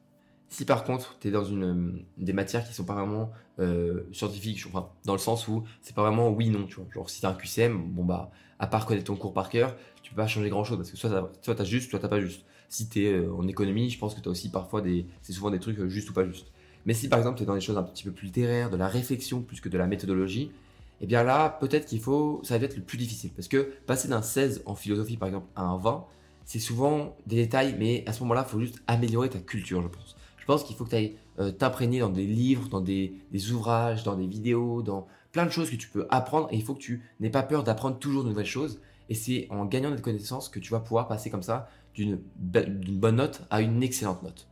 Si 0.50 0.65
par 0.65 0.83
contre, 0.83 1.18
tu 1.19 1.29
es 1.29 1.31
dans 1.31 1.45
une, 1.45 1.63
euh, 1.63 2.03
des 2.18 2.33
matières 2.33 2.68
qui 2.68 2.73
sont 2.73 2.83
pas 2.83 2.94
vraiment 2.94 3.31
euh, 3.59 4.01
scientifiques, 4.12 4.62
enfin, 4.68 4.89
dans 5.06 5.13
le 5.13 5.19
sens 5.19 5.47
où 5.47 5.63
c'est 5.81 5.95
pas 5.95 6.01
vraiment 6.01 6.29
oui-non, 6.29 6.65
tu 6.65 6.75
vois. 6.75 6.85
Genre, 6.94 7.09
si 7.09 7.21
tu 7.21 7.25
un 7.25 7.33
QCM, 7.33 7.91
bon 7.91 8.03
bah, 8.03 8.31
à 8.59 8.68
part 8.68 8.85
connaître 8.85 9.06
ton 9.06 9.15
cours 9.15 9.33
par 9.33 9.50
cœur, 9.50 9.75
tu 10.03 10.12
peux 10.12 10.18
pas 10.18 10.27
changer 10.27 10.50
grand 10.50 10.65
chose 10.65 10.77
parce 10.77 10.91
que 10.91 10.97
soit 10.97 11.31
tu 11.41 11.51
as 11.51 11.63
juste, 11.63 11.89
soit 11.89 12.00
t'as 12.00 12.09
pas 12.09 12.19
juste. 12.19 12.44
Si 12.68 12.89
tu 12.89 13.06
es 13.06 13.13
euh, 13.13 13.33
en 13.33 13.47
économie, 13.47 13.89
je 13.89 13.97
pense 13.97 14.13
que 14.13 14.19
tu 14.19 14.27
as 14.27 14.31
aussi 14.31 14.50
parfois 14.50 14.81
des. 14.81 15.06
C'est 15.21 15.31
souvent 15.31 15.51
des 15.51 15.59
trucs 15.59 15.85
juste 15.88 16.09
ou 16.09 16.13
pas 16.13 16.25
juste. 16.25 16.47
Mais 16.85 16.94
si 16.94 17.07
par 17.07 17.19
exemple 17.19 17.38
tu 17.38 17.44
es 17.44 17.45
dans 17.45 17.56
des 17.56 17.62
choses 17.62 17.77
un 17.77 17.83
petit 17.83 18.03
peu 18.03 18.12
plus 18.12 18.25
littéraires, 18.25 18.69
de 18.69 18.77
la 18.77 18.88
réflexion 18.88 19.41
plus 19.41 19.62
que 19.62 19.69
de 19.69 19.77
la 19.77 19.88
méthodologie, 19.88 20.51
eh 21.00 21.07
bien 21.07 21.23
là, 21.23 21.50
peut-être 21.50 21.85
qu'il 21.85 22.00
faut. 22.00 22.41
Ça 22.44 22.57
va 22.57 22.65
être 22.65 22.75
le 22.75 22.83
plus 22.83 22.97
difficile. 22.97 23.31
Parce 23.35 23.47
que 23.47 23.71
passer 23.85 24.07
d'un 24.07 24.21
16 24.21 24.63
en 24.65 24.75
philosophie 24.75 25.18
par 25.18 25.29
exemple 25.29 25.47
à 25.56 25.63
un 25.63 25.77
20, 25.77 26.06
c'est 26.51 26.59
souvent 26.59 27.15
des 27.27 27.38
détails, 27.38 27.77
mais 27.80 28.03
à 28.07 28.13
ce 28.13 28.19
moment-là, 28.24 28.45
il 28.45 28.51
faut 28.51 28.59
juste 28.59 28.83
améliorer 28.86 29.30
ta 29.30 29.39
culture, 29.39 29.81
je 29.81 29.88
pense 29.88 30.15
je 30.42 30.45
pense 30.45 30.63
qu'il 30.63 30.75
faut 30.75 30.86
que 30.86 30.89
tu 30.89 30.95
ailles 30.95 31.15
euh, 31.39 31.51
t'imprégner 31.51 32.00
dans 32.00 32.09
des 32.09 32.25
livres, 32.25 32.68
dans 32.68 32.81
des, 32.81 33.13
ouvrages, 33.51 34.03
dans 34.03 34.15
des 34.15 34.25
vidéos, 34.25 34.81
dans 34.81 35.07
plein 35.31 35.45
de 35.45 35.51
choses 35.51 35.69
que 35.69 35.75
tu 35.75 35.88
peux 35.88 36.07
apprendre 36.09 36.48
et 36.51 36.56
il 36.56 36.63
faut 36.63 36.74
que 36.74 36.81
tu 36.81 37.03
n'aies 37.19 37.30
pas 37.30 37.44
peur 37.44 37.63
d'apprendre 37.63 38.00
toujours 38.00 38.24
de 38.24 38.30
nouvelles 38.30 38.45
choses. 38.45 38.81
Et 39.07 39.13
c'est 39.13 39.48
en 39.51 39.65
gagnant 39.65 39.92
des 39.92 40.01
connaissances 40.01 40.50
que 40.50 40.59
tu 40.59 40.71
vas 40.71 40.80
pouvoir 40.80 41.07
passer 41.07 41.30
comme 41.30 41.44
ça 41.44 41.69
d'une 41.94 42.19
bonne 42.39 43.18
note 43.18 43.44
à 43.51 43.62
une 43.62 43.83
excellente 43.83 44.24
note. 44.24 44.47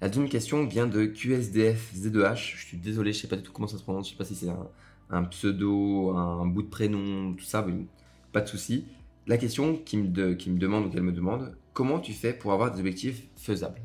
La 0.00 0.08
deuxième 0.08 0.28
question 0.28 0.64
vient 0.64 0.86
de 0.86 1.04
QSDF 1.04 1.92
Z2H. 1.94 2.56
Je 2.56 2.64
suis 2.64 2.76
désolé, 2.76 3.12
je 3.12 3.22
sais 3.22 3.28
pas 3.28 3.36
du 3.36 3.42
tout 3.42 3.52
comment 3.52 3.66
ça 3.66 3.78
se 3.78 3.82
prononce. 3.82 4.06
Je 4.06 4.12
sais 4.12 4.18
pas 4.18 4.24
si 4.24 4.36
c'est 4.36 4.52
un, 5.10 5.24
pseudo, 5.24 6.10
un, 6.10 6.46
bout 6.46 6.62
de 6.62 6.68
prénom, 6.68 7.34
tout 7.34 7.44
ça. 7.44 7.66
pas 8.32 8.40
de 8.40 8.48
souci. 8.48 8.84
La 9.28 9.38
question 9.38 9.76
qui 9.76 9.96
me, 9.96 10.06
demande 10.06 10.86
ou 10.86 10.90
qu'elle 10.90 11.02
me 11.02 11.10
demande, 11.10 11.56
comment 11.72 11.98
tu 11.98 12.12
fais 12.12 12.32
pour 12.32 12.52
avoir 12.52 12.70
des 12.70 12.78
objectifs 12.78 13.26
faisables? 13.36 13.80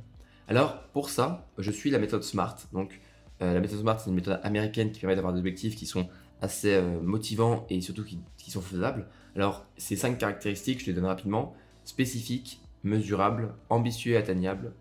Alors 0.48 0.84
pour 0.94 1.10
ça, 1.10 1.48
je 1.58 1.72
suis 1.72 1.90
la 1.90 1.98
méthode 1.98 2.24
SMART. 2.24 2.58
Donc 2.74 3.02
euh, 3.42 3.56
la 3.56 3.60
méthode 3.60 3.80
SMART, 3.80 4.00
c'est 4.00 4.12
une 4.12 4.16
méthode 4.16 4.40
américaine 4.44 4.92
qui 4.92 5.00
permet 5.00 5.16
d'avoir 5.16 5.34
des 5.34 5.40
objectifs 5.40 5.76
qui 5.76 5.88
sont 5.88 6.08
assez 6.42 6.76
euh, 6.76 7.02
motivants 7.02 7.66
et 7.72 7.82
surtout 7.82 8.04
qui, 8.04 8.52
sont 8.52 8.62
faisables. 8.62 9.08
Alors 9.36 9.66
ces 9.78 9.96
cinq 9.96 10.20
caractéristiques, 10.20 10.82
je 10.82 10.86
les 10.86 10.94
donne 10.94 11.06
rapidement 11.06 11.56
spécifique, 11.86 12.62
mesurable, 12.84 13.56
ambitieux 13.70 14.14
et 14.14 14.18
atteignable, 14.18 14.74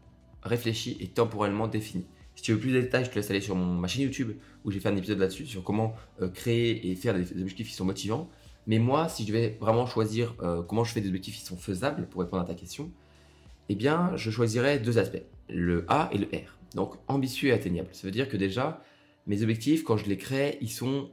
réfléchi 0.42 0.98
et 1.00 1.08
temporellement 1.08 1.68
défini. 1.68 2.04
Si 2.34 2.42
tu 2.42 2.52
veux 2.52 2.58
plus 2.58 2.72
de 2.72 2.80
détails, 2.80 3.06
je 3.06 3.10
te 3.10 3.14
laisse 3.14 3.30
aller 3.30 3.40
sur 3.40 3.56
mon, 3.56 3.66
ma 3.66 3.88
chaîne 3.88 4.02
YouTube 4.02 4.32
où 4.64 4.70
j'ai 4.70 4.80
fait 4.80 4.88
un 4.88 4.96
épisode 4.96 5.18
là-dessus 5.18 5.46
sur 5.46 5.62
comment 5.64 5.94
euh, 6.20 6.28
créer 6.28 6.90
et 6.90 6.94
faire 6.96 7.14
des, 7.14 7.40
objectifs 7.40 7.68
qui 7.68 7.74
sont 7.74 7.84
motivants. 7.86 8.28
Mais 8.66 8.78
moi, 8.78 9.08
si 9.08 9.26
je 9.26 9.32
vais 9.32 9.56
vraiment 9.60 9.86
choisir 9.86 10.34
comment 10.68 10.84
je 10.84 10.92
fais 10.92 11.00
des 11.00 11.08
objectifs 11.08 11.36
qui 11.36 11.44
sont 11.44 11.56
faisables 11.56 12.06
pour 12.06 12.20
répondre 12.20 12.42
à 12.42 12.46
ta 12.46 12.54
question, 12.54 12.90
eh 13.68 13.74
bien, 13.74 14.12
je 14.16 14.30
choisirais 14.30 14.78
deux 14.78 14.98
aspects, 14.98 15.22
le 15.48 15.84
A 15.88 16.08
et 16.12 16.18
le 16.18 16.26
R. 16.26 16.58
Donc, 16.74 16.94
ambitieux 17.08 17.50
et 17.50 17.52
atteignable. 17.52 17.88
Ça 17.92 18.06
veut 18.06 18.12
dire 18.12 18.28
que 18.28 18.36
déjà, 18.36 18.82
mes 19.26 19.42
objectifs, 19.42 19.84
quand 19.84 19.96
je 19.96 20.06
les 20.06 20.16
crée, 20.16 20.58
ils 20.60 20.70
sont 20.70 21.10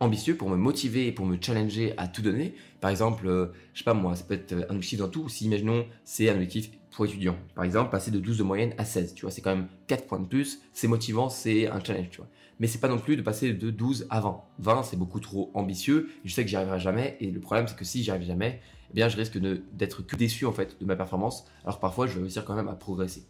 ambitieux 0.00 0.36
pour 0.36 0.48
me 0.48 0.56
motiver 0.56 1.06
et 1.06 1.12
pour 1.12 1.26
me 1.26 1.36
challenger 1.40 1.94
à 1.98 2.08
tout 2.08 2.22
donner. 2.22 2.54
Par 2.80 2.90
exemple, 2.90 3.26
euh, 3.26 3.52
je 3.74 3.80
sais 3.80 3.84
pas 3.84 3.94
moi, 3.94 4.16
ça 4.16 4.24
peut 4.24 4.34
être 4.34 4.52
un 4.52 4.74
objectif 4.74 4.98
dans 4.98 5.08
tout. 5.08 5.28
Si, 5.28 5.44
imaginons, 5.44 5.86
c'est 6.04 6.28
un 6.30 6.34
objectif 6.34 6.70
pour 6.90 7.04
étudiants. 7.04 7.36
Par 7.54 7.64
exemple, 7.64 7.90
passer 7.90 8.10
de 8.10 8.18
12 8.18 8.38
de 8.38 8.42
moyenne 8.42 8.74
à 8.78 8.84
16, 8.84 9.14
tu 9.14 9.22
vois, 9.22 9.30
c'est 9.30 9.42
quand 9.42 9.54
même 9.54 9.68
4 9.86 10.06
points 10.06 10.18
de 10.18 10.26
plus. 10.26 10.62
C'est 10.72 10.88
motivant, 10.88 11.28
c'est 11.28 11.68
un 11.68 11.82
challenge, 11.84 12.10
tu 12.10 12.16
vois. 12.18 12.28
Mais 12.58 12.66
c'est 12.66 12.80
pas 12.80 12.88
non 12.88 12.98
plus 12.98 13.16
de 13.16 13.22
passer 13.22 13.52
de 13.52 13.70
12 13.70 14.06
à 14.10 14.20
20. 14.20 14.40
20, 14.58 14.82
c'est 14.82 14.96
beaucoup 14.96 15.20
trop 15.20 15.50
ambitieux. 15.54 16.10
Je 16.24 16.32
sais 16.32 16.42
que 16.44 16.50
j'y 16.50 16.56
arriverai 16.56 16.80
jamais. 16.80 17.16
Et 17.20 17.30
le 17.30 17.40
problème, 17.40 17.68
c'est 17.68 17.76
que 17.76 17.84
si 17.84 18.02
j'y 18.02 18.10
arrive 18.10 18.26
jamais, 18.26 18.60
eh 18.90 18.94
bien, 18.94 19.08
je 19.08 19.16
risque 19.16 19.38
d'être 19.38 20.02
que 20.02 20.16
déçu 20.16 20.46
en 20.46 20.52
fait 20.52 20.76
de 20.78 20.84
ma 20.84 20.96
performance. 20.96 21.46
Alors 21.64 21.78
parfois, 21.80 22.06
je 22.06 22.14
vais 22.14 22.20
réussir 22.22 22.44
quand 22.44 22.54
même 22.54 22.68
à 22.68 22.74
progresser. 22.74 23.24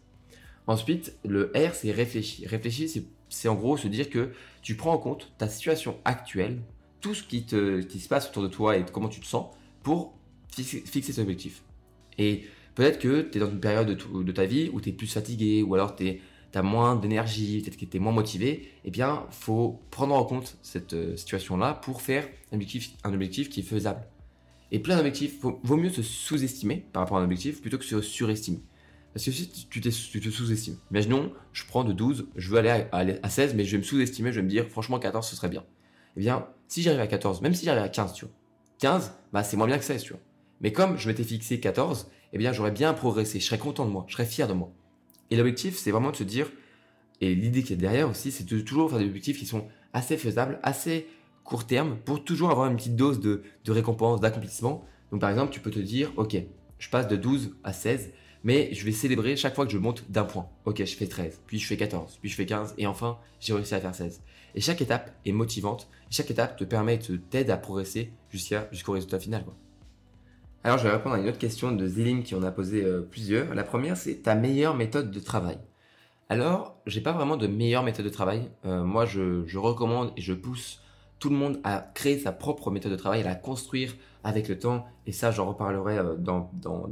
Ensuite, 0.67 1.17
le 1.25 1.51
R, 1.55 1.73
c'est 1.73 1.91
réfléchir. 1.91 2.49
Réfléchir, 2.49 2.89
c'est 2.89 3.05
en 3.45 3.55
gros 3.55 3.77
se 3.77 3.87
dire 3.87 4.09
que 4.09 4.31
tu 4.61 4.75
prends 4.75 4.93
en 4.93 4.97
compte 4.97 5.31
ta 5.37 5.47
situation 5.47 5.97
actuelle, 6.05 6.61
tout 6.99 7.13
ce 7.13 7.23
qui, 7.23 7.45
te, 7.45 7.81
qui 7.81 7.99
se 7.99 8.07
passe 8.07 8.29
autour 8.29 8.43
de 8.43 8.47
toi 8.47 8.77
et 8.77 8.85
comment 8.91 9.09
tu 9.09 9.19
te 9.19 9.25
sens 9.25 9.47
pour 9.83 10.13
fixer, 10.51 11.01
cet 11.01 11.19
objectif. 11.19 11.63
Et 12.17 12.43
peut-être 12.75 12.99
que 12.99 13.21
tu 13.21 13.37
es 13.37 13.41
dans 13.41 13.49
une 13.49 13.59
période 13.59 13.87
de, 13.87 14.31
ta 14.31 14.45
vie 14.45 14.69
où 14.71 14.81
tu 14.81 14.89
es 14.89 14.93
plus 14.93 15.11
fatigué 15.11 15.63
ou 15.63 15.73
alors 15.73 15.95
tu 15.95 16.19
as 16.53 16.61
moins 16.61 16.95
d'énergie, 16.95 17.61
peut-être 17.61 17.77
que 17.77 17.85
tu 17.85 17.97
es 17.97 17.99
moins 17.99 18.11
motivé, 18.11 18.69
eh 18.85 18.91
bien, 18.91 19.25
faut 19.31 19.81
prendre 19.89 20.13
en 20.13 20.23
compte 20.25 20.57
cette 20.61 20.93
euh, 20.93 21.15
situation-là 21.15 21.75
pour 21.75 22.01
faire 22.01 22.27
un 22.51 22.55
objectif, 22.55 22.91
un 23.03 23.13
objectif 23.13 23.49
qui 23.49 23.61
est 23.61 23.63
faisable. 23.63 24.05
Et 24.71 24.79
plein 24.79 24.95
d'objectifs, 24.97 25.39
vaut 25.41 25.77
mieux 25.77 25.89
se 25.89 26.01
sous-estimer 26.01 26.85
par 26.93 27.03
rapport 27.03 27.17
à 27.17 27.21
un 27.21 27.25
objectif 27.25 27.61
plutôt 27.61 27.77
que 27.77 27.85
se 27.85 28.01
surestimer. 28.01 28.61
Parce 29.13 29.25
que 29.25 29.31
si 29.31 29.49
tu, 29.69 29.81
te 29.81 29.89
sous-estimes, 30.29 30.77
imaginons, 30.89 31.33
je 31.51 31.65
prends 31.65 31.83
de 31.83 31.91
12, 31.91 32.27
je 32.35 32.49
veux 32.49 32.57
aller 32.57 32.85
à, 32.91 33.29
16, 33.29 33.55
mais 33.55 33.65
je 33.65 33.71
vais 33.71 33.79
me 33.79 33.83
sous-estimer, 33.83 34.31
je 34.31 34.37
vais 34.37 34.45
me 34.45 34.49
dire, 34.49 34.67
franchement, 34.69 34.99
14, 34.99 35.27
ce 35.27 35.35
serait 35.35 35.49
bien. 35.49 35.63
Eh 36.15 36.21
bien, 36.21 36.47
si 36.67 36.81
j'arrive 36.81 37.01
à 37.01 37.07
14, 37.07 37.41
même 37.41 37.53
si 37.53 37.65
j'arrive 37.65 37.83
à 37.83 37.89
15, 37.89 38.13
tu 38.13 38.25
vois, 38.25 38.33
15, 38.79 39.13
bah, 39.33 39.43
c'est 39.43 39.57
moins 39.57 39.67
bien 39.67 39.77
que 39.77 39.83
16, 39.83 40.03
tu 40.03 40.13
vois. 40.13 40.21
Mais 40.61 40.71
comme 40.71 40.97
je 40.97 41.07
m'étais 41.07 41.23
fixé 41.23 41.59
14, 41.59 42.09
eh 42.33 42.37
bien, 42.37 42.53
j'aurais 42.53 42.71
bien 42.71 42.93
progressé, 42.93 43.39
je 43.39 43.45
serais 43.45 43.57
content 43.57 43.85
de 43.85 43.91
moi, 43.91 44.05
je 44.07 44.13
serais 44.13 44.25
fier 44.25 44.47
de 44.47 44.53
moi. 44.53 44.71
Et 45.29 45.35
l'objectif, 45.35 45.77
c'est 45.77 45.91
vraiment 45.91 46.11
de 46.11 46.15
se 46.15 46.23
dire, 46.23 46.47
et 47.19 47.35
l'idée 47.35 47.63
qui 47.63 47.73
est 47.73 47.77
derrière 47.77 48.09
aussi, 48.09 48.31
c'est 48.31 48.45
de 48.45 48.59
toujours 48.59 48.89
faire 48.89 48.99
des 48.99 49.05
objectifs 49.05 49.37
qui 49.37 49.45
sont 49.45 49.67
assez 49.93 50.17
faisables, 50.17 50.59
assez 50.63 51.07
court 51.43 51.65
terme 51.65 51.97
pour 52.03 52.23
toujours 52.23 52.51
avoir 52.51 52.69
une 52.69 52.75
petite 52.75 52.95
dose 52.95 53.19
de, 53.19 53.43
récompense, 53.67 54.19
d'accomplissement. 54.21 54.85
Donc 55.11 55.21
par 55.21 55.29
exemple, 55.29 55.51
tu 55.51 55.59
peux 55.59 55.71
te 55.71 55.79
dire, 55.79 56.11
ok, 56.17 56.35
je 56.79 56.89
passe 56.89 57.07
de 57.07 57.15
12 57.15 57.55
à 57.63 57.73
16, 57.73 58.11
mais 58.43 58.73
je 58.73 58.85
vais 58.85 58.91
célébrer 58.91 59.35
chaque 59.35 59.55
fois 59.55 59.65
que 59.65 59.71
je 59.71 59.77
monte 59.77 60.09
d'un 60.09 60.23
point. 60.23 60.47
Ok, 60.65 60.83
je 60.83 60.95
fais 60.95 61.07
13, 61.07 61.41
puis 61.45 61.59
je 61.59 61.67
fais 61.67 61.77
14, 61.77 62.17
puis 62.21 62.29
je 62.29 62.35
fais 62.35 62.45
15, 62.45 62.75
et 62.77 62.87
enfin, 62.87 63.17
j'ai 63.39 63.53
réussi 63.53 63.75
à 63.75 63.79
faire 63.79 63.95
16. 63.95 64.21
Et 64.55 64.61
chaque 64.61 64.81
étape 64.81 65.11
est 65.25 65.31
motivante, 65.31 65.89
chaque 66.09 66.31
étape 66.31 66.57
te 66.57 66.63
permet, 66.63 66.99
t'aide 67.29 67.49
à 67.49 67.57
progresser 67.57 68.11
jusqu'à, 68.29 68.67
jusqu'au 68.71 68.93
résultat 68.93 69.19
final. 69.19 69.45
Alors 70.63 70.77
je 70.77 70.83
vais 70.83 70.91
répondre 70.91 71.15
à 71.15 71.19
une 71.19 71.27
autre 71.27 71.39
question 71.39 71.71
de 71.71 71.87
Zéline 71.87 72.23
qui 72.23 72.35
en 72.35 72.43
a 72.43 72.51
posé 72.51 72.83
euh, 72.83 73.01
plusieurs. 73.01 73.55
La 73.55 73.63
première, 73.63 73.97
c'est 73.97 74.23
ta 74.23 74.35
meilleure 74.35 74.75
méthode 74.75 75.09
de 75.09 75.19
travail. 75.19 75.57
Alors, 76.29 76.77
j'ai 76.85 77.01
pas 77.01 77.11
vraiment 77.11 77.35
de 77.35 77.47
meilleure 77.47 77.83
méthode 77.83 78.05
de 78.05 78.11
travail. 78.11 78.49
Euh, 78.65 78.83
moi, 78.83 79.05
je, 79.05 79.45
je 79.47 79.57
recommande 79.57 80.13
et 80.15 80.21
je 80.21 80.33
pousse 80.33 80.81
tout 81.21 81.29
le 81.29 81.35
monde 81.35 81.61
a 81.63 81.79
créé 81.93 82.17
sa 82.17 82.33
propre 82.33 82.71
méthode 82.71 82.91
de 82.91 82.97
travail, 82.97 83.21
à 83.21 83.23
la 83.23 83.35
construire 83.35 83.93
avec 84.23 84.47
le 84.47 84.57
temps. 84.57 84.85
Et 85.07 85.11
ça, 85.11 85.31
j'en 85.31 85.47
reparlerai 85.47 85.97
euh, 85.97 86.15
dans, 86.15 86.49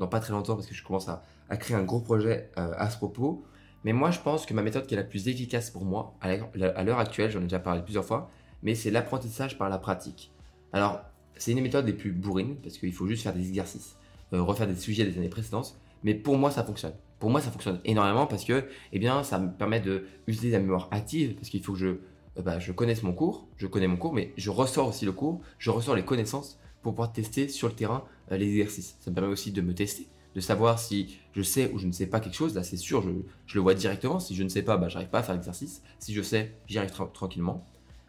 pas 0.07 0.19
très 0.19 0.33
longtemps 0.33 0.55
parce 0.55 0.67
que 0.67 0.75
je 0.75 0.83
commence 0.83 1.09
à, 1.09 1.23
créer 1.57 1.75
un 1.75 1.83
gros 1.83 1.99
projet 1.99 2.51
euh, 2.57 2.73
à 2.77 2.89
ce 2.89 2.97
propos. 2.97 3.43
Mais 3.83 3.93
moi, 3.93 4.11
je 4.11 4.19
pense 4.19 4.45
que 4.45 4.53
ma 4.53 4.61
méthode 4.61 4.85
qui 4.87 4.93
est 4.93 4.97
la 4.97 5.03
plus 5.03 5.27
efficace 5.27 5.69
pour 5.69 5.85
moi, 5.85 6.15
à 6.21 6.83
l'heure 6.83 6.99
actuelle, 6.99 7.31
j'en 7.31 7.39
ai 7.39 7.43
déjà 7.43 7.59
parlé 7.59 7.81
plusieurs 7.81 8.03
fois, 8.03 8.29
mais 8.61 8.75
c'est 8.75 8.91
l'apprentissage 8.91 9.57
par 9.57 9.69
la 9.69 9.77
pratique. 9.77 10.33
Alors, 10.73 11.01
c'est 11.37 11.53
une 11.53 11.61
méthode 11.61 11.85
des 11.85 11.93
plus 11.93 12.11
bourrines 12.11 12.57
parce 12.57 12.77
qu'il 12.77 12.91
faut 12.93 13.07
juste 13.07 13.23
faire 13.23 13.33
des 13.33 13.47
exercices, 13.47 13.95
euh, 14.33 14.41
refaire 14.41 14.67
des 14.67 14.75
sujets 14.75 15.05
des 15.05 15.17
années 15.17 15.29
précédentes. 15.29 15.75
Mais 16.03 16.13
pour 16.13 16.37
moi, 16.37 16.51
ça 16.51 16.63
fonctionne. 16.63 16.93
Pour 17.19 17.29
moi, 17.29 17.41
ça 17.41 17.51
fonctionne 17.51 17.79
énormément 17.85 18.27
parce 18.27 18.45
que, 18.45 18.65
eh 18.93 18.99
bien, 18.99 19.23
ça 19.23 19.39
me 19.39 19.51
permet 19.51 19.79
de 19.79 20.05
utiliser 20.27 20.51
la 20.51 20.59
mémoire 20.59 20.87
active 20.91 21.35
parce 21.35 21.49
qu'il 21.49 21.63
faut 21.63 21.73
que 21.73 21.79
je, 21.79 22.41
bah, 22.41 22.59
je 22.59 22.71
connaisse 22.71 23.03
mon 23.03 23.13
cours, 23.13 23.47
je 23.57 23.67
connais 23.67 23.87
mon 23.87 23.97
cours, 23.97 24.13
mais 24.13 24.33
je 24.37 24.49
ressors 24.49 24.87
aussi 24.87 25.05
le 25.05 25.11
cours, 25.11 25.41
je 25.57 25.69
ressors 25.71 25.95
les 25.95 26.05
connaissances 26.05 26.59
pour 26.81 26.93
pouvoir 26.93 27.11
tester 27.11 27.47
sur 27.47 27.67
le 27.67 27.73
terrain 27.73 28.03
euh, 28.31 28.37
les 28.37 28.47
exercices. 28.47 28.95
Ça 28.99 29.11
me 29.11 29.15
permet 29.15 29.31
aussi 29.31 29.51
de 29.51 29.61
me 29.61 29.73
tester, 29.73 30.07
de 30.35 30.39
savoir 30.39 30.79
si 30.79 31.17
je 31.33 31.41
sais 31.41 31.71
ou 31.73 31.79
je 31.79 31.87
ne 31.87 31.91
sais 31.91 32.07
pas 32.07 32.19
quelque 32.19 32.35
chose. 32.35 32.55
Là, 32.55 32.63
c'est 32.63 32.77
sûr, 32.77 33.01
je, 33.01 33.55
le 33.55 33.61
vois 33.61 33.73
directement. 33.73 34.19
Si 34.19 34.35
je 34.35 34.43
ne 34.43 34.49
sais 34.49 34.63
pas, 34.63 34.77
bah, 34.77 34.89
j'arrive 34.89 35.09
pas 35.09 35.19
à 35.19 35.23
faire 35.23 35.35
l'exercice. 35.35 35.81
Si 35.99 36.13
je 36.13 36.21
sais, 36.21 36.55
j'y 36.67 36.77
arrive 36.77 36.91
tranquillement. 37.13 37.65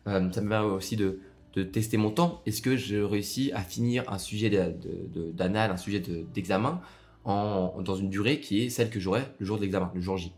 ça 0.06 0.20
me 0.20 0.30
permet 0.30 0.58
aussi 0.58 0.96
de 0.96 1.20
de 1.54 1.62
tester 1.62 1.96
mon 1.96 2.10
temps. 2.10 2.42
Est-ce 2.46 2.62
que 2.62 2.76
je 2.76 2.96
réussis 2.96 3.50
à 3.52 3.62
finir 3.62 4.04
un 4.10 4.18
sujet 4.18 4.50
d'anal, 5.34 5.70
un 5.70 5.76
sujet 5.76 6.00
d'examen 6.00 6.80
en, 7.24 7.82
dans 7.82 7.96
une 7.96 8.08
durée 8.08 8.40
qui 8.40 8.62
est 8.62 8.70
celle 8.70 8.90
que 8.90 9.00
j'aurai 9.00 9.22
le 9.38 9.46
jour 9.46 9.56
de 9.56 9.62
l'examen, 9.62 9.90
le 9.94 10.00
jour 10.00 10.16
J? 10.16 10.32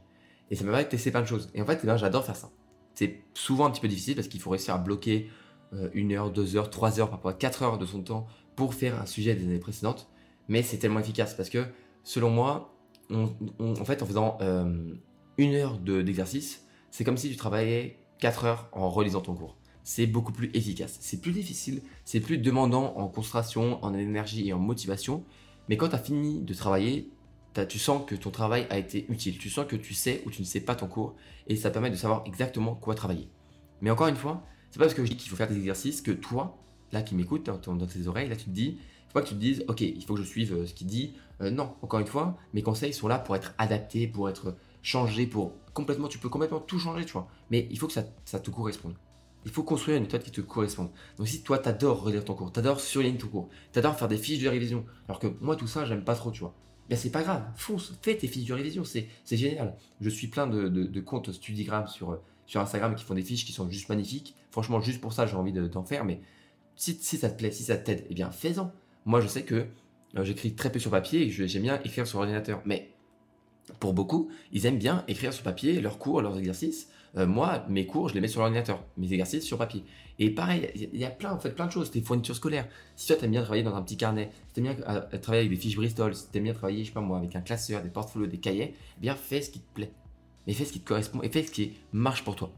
Et 0.50 0.56
ça 0.56 0.64
me 0.64 0.70
permet 0.70 0.84
de 0.84 0.88
tester 0.88 1.10
plein 1.10 1.22
de 1.22 1.26
choses. 1.26 1.50
Et 1.54 1.62
en 1.62 1.66
fait, 1.66 1.80
eh 1.82 1.86
ben, 1.86 1.96
j'adore 1.96 2.24
faire 2.24 2.36
ça. 2.36 2.50
C'est 2.94 3.20
souvent 3.34 3.66
un 3.66 3.70
petit 3.70 3.80
peu 3.80 3.88
difficile 3.88 4.14
parce 4.14 4.28
qu'il 4.28 4.40
faut 4.40 4.50
réussir 4.50 4.74
à 4.74 4.78
bloquer 4.78 5.30
euh, 5.74 5.88
une 5.94 6.12
heure, 6.12 6.30
deux 6.30 6.56
heures, 6.56 6.70
trois 6.70 7.00
heures, 7.00 7.10
parfois 7.10 7.32
quatre 7.32 7.62
heures 7.62 7.78
de 7.78 7.86
son 7.86 8.02
temps 8.02 8.26
pour 8.56 8.74
faire 8.74 9.00
un 9.00 9.06
sujet 9.06 9.34
des 9.34 9.44
années 9.44 9.58
précédentes. 9.58 10.08
Mais 10.48 10.62
c'est 10.62 10.78
tellement 10.78 11.00
efficace 11.00 11.34
parce 11.34 11.48
que, 11.48 11.64
selon 12.02 12.30
moi, 12.30 12.74
en 13.10 13.84
fait, 13.84 14.02
en 14.02 14.06
faisant 14.06 14.38
euh, 14.40 14.94
une 15.38 15.54
heure 15.54 15.78
d'exercice, 15.78 16.66
c'est 16.90 17.04
comme 17.04 17.16
si 17.16 17.30
tu 17.30 17.36
travaillais 17.36 17.98
quatre 18.18 18.44
heures 18.44 18.68
en 18.72 18.88
relisant 18.88 19.20
ton 19.20 19.34
cours 19.34 19.56
c'est 19.84 20.06
beaucoup 20.06 20.32
plus 20.32 20.50
efficace. 20.54 20.98
C'est 21.00 21.20
plus 21.20 21.32
difficile, 21.32 21.82
c'est 22.04 22.20
plus 22.20 22.38
demandant 22.38 22.94
en 22.96 23.08
concentration, 23.08 23.82
en 23.84 23.94
énergie 23.94 24.48
et 24.48 24.52
en 24.52 24.58
motivation. 24.58 25.24
Mais 25.68 25.76
quand 25.76 25.88
tu 25.88 25.94
as 25.94 25.98
fini 25.98 26.40
de 26.40 26.54
travailler, 26.54 27.10
tu 27.68 27.78
sens 27.78 28.02
que 28.06 28.14
ton 28.14 28.30
travail 28.30 28.66
a 28.70 28.78
été 28.78 29.06
utile. 29.08 29.38
Tu 29.38 29.50
sens 29.50 29.66
que 29.66 29.76
tu 29.76 29.94
sais 29.94 30.22
ou 30.26 30.30
tu 30.30 30.42
ne 30.42 30.46
sais 30.46 30.60
pas 30.60 30.74
ton 30.74 30.86
cours 30.86 31.14
et 31.46 31.56
ça 31.56 31.70
permet 31.70 31.90
de 31.90 31.96
savoir 31.96 32.22
exactement 32.26 32.74
quoi 32.74 32.94
travailler. 32.94 33.28
Mais 33.80 33.90
encore 33.90 34.08
une 34.08 34.16
fois, 34.16 34.42
c'est 34.72 34.78
pas 34.78 34.86
parce 34.86 34.94
que 34.94 35.04
je 35.04 35.10
dis 35.10 35.16
qu'il 35.18 35.28
faut 35.28 35.36
faire 35.36 35.48
des 35.48 35.56
exercices 35.58 36.00
que 36.00 36.10
toi, 36.10 36.56
là 36.92 37.02
qui 37.02 37.14
m'écoutes 37.14 37.44
dans, 37.44 37.86
tes 37.86 38.06
oreilles, 38.06 38.30
là 38.30 38.36
tu 38.36 38.46
te 38.46 38.50
dis, 38.50 38.78
faut 39.08 39.12
pas 39.12 39.20
que 39.20 39.28
tu 39.28 39.34
te 39.34 39.38
dises, 39.38 39.64
ok, 39.68 39.82
il 39.82 40.02
faut 40.02 40.14
que 40.14 40.22
je 40.22 40.26
suive 40.26 40.54
euh, 40.54 40.66
ce 40.66 40.72
qu'il 40.72 40.86
dit. 40.86 41.12
Euh, 41.42 41.50
non, 41.50 41.74
encore 41.82 42.00
une 42.00 42.06
fois, 42.06 42.38
mes 42.54 42.62
conseils 42.62 42.94
sont 42.94 43.06
là 43.06 43.18
pour 43.18 43.36
être 43.36 43.52
adaptés, 43.58 44.06
pour 44.06 44.30
être 44.30 44.56
changés, 44.82 45.26
pour 45.26 45.52
complètement, 45.74 46.08
tu 46.08 46.16
peux 46.16 46.30
complètement 46.30 46.58
tout 46.58 46.78
changer, 46.78 47.04
tu 47.04 47.12
vois. 47.12 47.28
Mais 47.50 47.68
il 47.70 47.78
faut 47.78 47.86
que 47.86 47.92
ça, 47.92 48.04
ça 48.24 48.40
te 48.40 48.50
corresponde. 48.50 48.94
Il 49.44 49.50
faut 49.50 49.62
construire 49.62 49.98
une 49.98 50.04
méthode 50.04 50.22
qui 50.22 50.30
te 50.30 50.40
corresponde. 50.40 50.88
Donc 51.18 51.28
si 51.28 51.42
toi 51.42 51.58
t'adores 51.58 52.02
relire 52.02 52.24
ton 52.24 52.32
cours, 52.32 52.50
t'adores 52.50 52.80
surligner 52.80 53.18
ton 53.18 53.28
cours, 53.28 53.50
t'adores 53.72 53.98
faire 53.98 54.08
des 54.08 54.16
fiches 54.16 54.42
de 54.42 54.48
révision, 54.48 54.86
alors 55.06 55.18
que 55.18 55.26
moi 55.42 55.54
tout 55.54 55.66
ça 55.66 55.84
j'aime 55.84 56.02
pas 56.02 56.14
trop, 56.14 56.30
tu 56.30 56.40
vois. 56.40 56.54
Bien 56.88 56.96
c'est 56.96 57.10
pas 57.10 57.22
grave, 57.22 57.44
fonce, 57.56 57.92
fais 58.02 58.16
tes 58.16 58.26
fiches 58.26 58.46
de 58.46 58.54
révision, 58.54 58.84
c'est 58.84 59.08
génial. 59.30 59.76
Je 60.00 60.10
suis 60.10 60.26
plein 60.26 60.46
de, 60.46 60.68
de, 60.68 61.00
comptes 61.00 61.32
Studigram 61.32 61.86
sur, 61.86 62.18
sur 62.46 62.60
Instagram 62.60 62.94
qui 62.94 63.04
font 63.04 63.14
des 63.14 63.22
fiches 63.22 63.44
qui 63.44 63.52
sont 63.52 63.70
juste 63.70 63.88
magnifiques. 63.88 64.34
Franchement, 64.50 64.80
juste 64.80 65.00
pour 65.00 65.12
ça 65.12 65.26
j'ai 65.26 65.36
envie 65.36 65.52
d'en 65.52 65.84
faire, 65.84 66.04
mais 66.04 66.20
si, 66.76 66.94
si, 67.00 67.16
ça 67.16 67.30
te 67.30 67.38
plaît, 67.38 67.50
si 67.50 67.62
ça 67.62 67.76
t'aide, 67.76 68.04
eh 68.10 68.14
bien 68.14 68.30
fais-en. 68.30 68.72
Moi 69.04 69.20
je 69.20 69.28
sais 69.28 69.44
que 69.44 69.66
euh, 70.16 70.24
j'écris 70.24 70.54
très 70.54 70.70
peu 70.70 70.78
sur 70.78 70.90
papier 70.90 71.22
et 71.22 71.30
j'aime 71.30 71.62
bien 71.62 71.80
écrire 71.84 72.06
sur 72.06 72.18
ordinateur, 72.18 72.60
mais 72.66 72.90
pour 73.78 73.94
beaucoup, 73.94 74.30
ils 74.52 74.66
aiment 74.66 74.78
bien 74.78 75.04
écrire 75.08 75.32
sur 75.32 75.44
papier 75.44 75.80
leurs 75.80 75.98
cours, 75.98 76.20
leurs 76.20 76.38
exercices. 76.38 76.88
Euh, 77.16 77.26
moi, 77.26 77.64
mes 77.68 77.86
cours, 77.86 78.08
je 78.08 78.14
les 78.14 78.20
mets 78.20 78.28
sur 78.28 78.40
l'ordinateur, 78.40 78.82
mes 78.96 79.12
exercices 79.12 79.44
sur 79.44 79.58
papier. 79.58 79.84
Et 80.18 80.30
pareil, 80.30 80.70
il 80.74 80.98
y 80.98 81.04
a 81.04 81.10
plein, 81.10 81.32
en 81.32 81.38
fait, 81.38 81.50
plein 81.50 81.66
de 81.66 81.72
choses, 81.72 81.90
des 81.90 82.00
fournitures 82.00 82.36
scolaires. 82.36 82.66
Si 82.96 83.06
toi, 83.06 83.16
tu 83.16 83.24
aimes 83.24 83.32
bien 83.32 83.42
travailler 83.42 83.62
dans 83.62 83.74
un 83.74 83.82
petit 83.82 83.96
carnet, 83.96 84.30
si 84.48 84.54
tu 84.54 84.60
aimes 84.60 84.74
bien 84.74 84.84
euh, 84.88 85.18
travailler 85.18 85.46
avec 85.46 85.50
des 85.50 85.56
fiches 85.56 85.76
Bristol, 85.76 86.14
si 86.14 86.30
tu 86.30 86.38
aimes 86.38 86.44
bien 86.44 86.54
travailler, 86.54 86.84
je 86.84 86.88
sais 86.88 86.94
pas 86.94 87.00
moi, 87.00 87.18
avec 87.18 87.36
un 87.36 87.42
classeur, 87.42 87.82
des 87.82 87.90
portfolios, 87.90 88.26
des 88.26 88.38
cahiers, 88.38 88.74
eh 88.96 89.00
bien, 89.00 89.14
fais 89.14 89.42
ce 89.42 89.50
qui 89.50 89.60
te 89.60 89.74
plaît. 89.74 89.92
Mais 90.46 90.54
fais 90.54 90.64
ce 90.64 90.72
qui 90.72 90.80
te 90.80 90.88
correspond 90.88 91.22
et 91.22 91.28
fais 91.28 91.42
ce 91.42 91.50
qui 91.50 91.74
marche 91.92 92.24
pour 92.24 92.34
toi. 92.34 92.50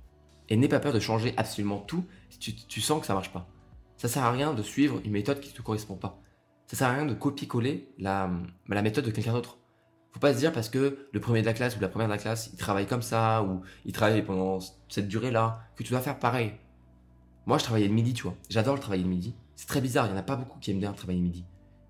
Et 0.49 0.57
n'aie 0.57 0.69
pas 0.69 0.81
peur 0.81 0.93
de 0.93 1.01
changer 1.01 1.35
absolument 1.37 1.79
tout 1.79 2.05
si 2.31 2.55
tu, 2.55 2.81
sens 2.81 3.01
que 3.01 3.07
ça 3.07 3.15
marche 3.15 3.33
pas. 3.33 3.49
Ça 3.97 4.09
sert 4.09 4.23
à 4.23 4.31
rien 4.31 4.55
de 4.55 4.63
suivre 4.63 5.01
une 5.05 5.13
méthode 5.13 5.41
qui 5.41 5.51
ne 5.51 5.55
te 5.55 5.63
correspond 5.63 5.97
pas. 5.97 6.21
Ça 6.67 6.77
sert 6.77 6.89
à 6.89 6.93
rien 6.93 7.07
de 7.07 7.15
copier-coller 7.15 7.89
la 7.99 8.31
méthode 8.69 9.05
de 9.05 9.11
quelqu'un 9.11 9.33
d'autre 9.33 9.59
faut 10.15 10.21
pas 10.21 10.33
se 10.33 10.39
dire 10.39 10.53
parce 10.53 10.69
que 10.69 11.09
le 11.11 11.21
premier 11.21 11.41
de 11.41 11.47
la 11.47 11.53
classe 11.53 11.77
ou 11.77 11.81
la 11.81 11.89
première 11.89 12.07
de 12.07 12.13
la 12.13 12.19
classe, 12.19 12.49
il 12.53 12.57
travaille 12.57 12.87
comme 12.87 13.03
ça, 13.03 13.43
ou 13.43 13.63
il 13.85 13.93
travaille 13.93 14.23
pendant 14.23 14.61
cette 14.89 15.09
durée-là, 15.09 15.61
que 15.75 15.83
tu 15.83 15.91
dois 15.91 16.01
faire 16.01 16.21
pareil. 16.21 16.53
Moi, 17.47 17.59
je 17.59 17.65
travaillais 17.65 17.89
le 17.89 17.95
midi, 17.95 18.15
tu 18.15 18.23
vois. 18.23 18.37
J'adore 18.49 18.77
le 18.77 18.81
travailler 18.81 19.03
le 19.03 19.09
midi. 19.09 19.35
C'est 19.57 19.67
très 19.67 19.81
bizarre, 19.81 20.07
il 20.07 20.11
y 20.11 20.15
en 20.15 20.17
a 20.17 20.23
pas 20.23 20.37
beaucoup 20.37 20.61
qui 20.61 20.71
aiment 20.71 20.79
bien 20.79 20.93
travailler 20.93 21.19
le 21.19 21.25
midi. 21.25 21.45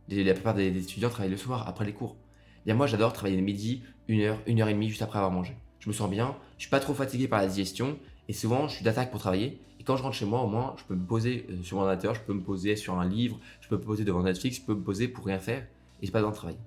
La 0.09 0.33
plupart 0.33 0.55
des, 0.55 0.69
étudiants 0.69 1.11
travaillent 1.11 1.31
le 1.31 1.37
soir, 1.37 1.69
après 1.69 1.85
les 1.85 1.93
cours. 1.93 2.17
Bien, 2.65 2.75
moi, 2.75 2.87
j'adore 2.87 3.13
travailler 3.13 3.37
le 3.37 3.43
midi, 3.43 3.83
une 4.09 4.23
heure, 4.23 4.39
une 4.47 4.63
heure 4.63 4.69
et 4.69 4.75
demie 4.75 4.89
juste 4.89 5.03
après 5.03 5.19
avoir 5.19 5.31
mangé. 5.31 5.55
Je 5.79 5.91
me 5.91 5.93
sens 5.93 6.09
bien, 6.09 6.35
je 6.57 6.63
suis 6.63 6.71
pas 6.71 6.81
trop 6.81 6.95
fatigué 6.95 7.29
par 7.29 7.41
la 7.41 7.47
digestion, 7.47 7.99
et 8.29 8.33
souvent, 8.33 8.69
je 8.69 8.77
suis 8.77 8.85
d'attaque 8.85 9.11
pour 9.11 9.21
travailler. 9.21 9.61
Et 9.81 9.85
quand 9.85 9.99
je 9.99 10.03
rentre 10.03 10.17
chez 10.17 10.25
moi, 10.25 10.41
au 10.41 10.49
moins, 10.49 10.75
je 10.79 10.85
peux 10.85 10.95
me 10.95 11.05
poser 11.05 11.47
euh, 11.51 11.63
sur 11.63 11.77
mon 11.77 11.83
ordinateur, 11.83 12.15
je 12.15 12.23
peux 12.23 12.33
me 12.33 12.41
poser 12.41 12.75
sur 12.75 12.99
un 12.99 13.07
livre, 13.07 13.39
je 13.61 13.69
peux 13.69 13.77
me 13.77 13.83
poser 13.83 14.05
devant 14.05 14.23
Netflix, 14.23 14.57
je 14.57 14.63
peux 14.63 14.75
me 14.75 14.83
poser 14.83 15.09
pour 15.09 15.27
rien 15.27 15.39
faire, 15.39 15.61
et 16.01 16.07
j'ai 16.07 16.11
pas 16.11 16.21
besoin 16.21 16.31
de 16.31 16.37
travailler. 16.37 16.61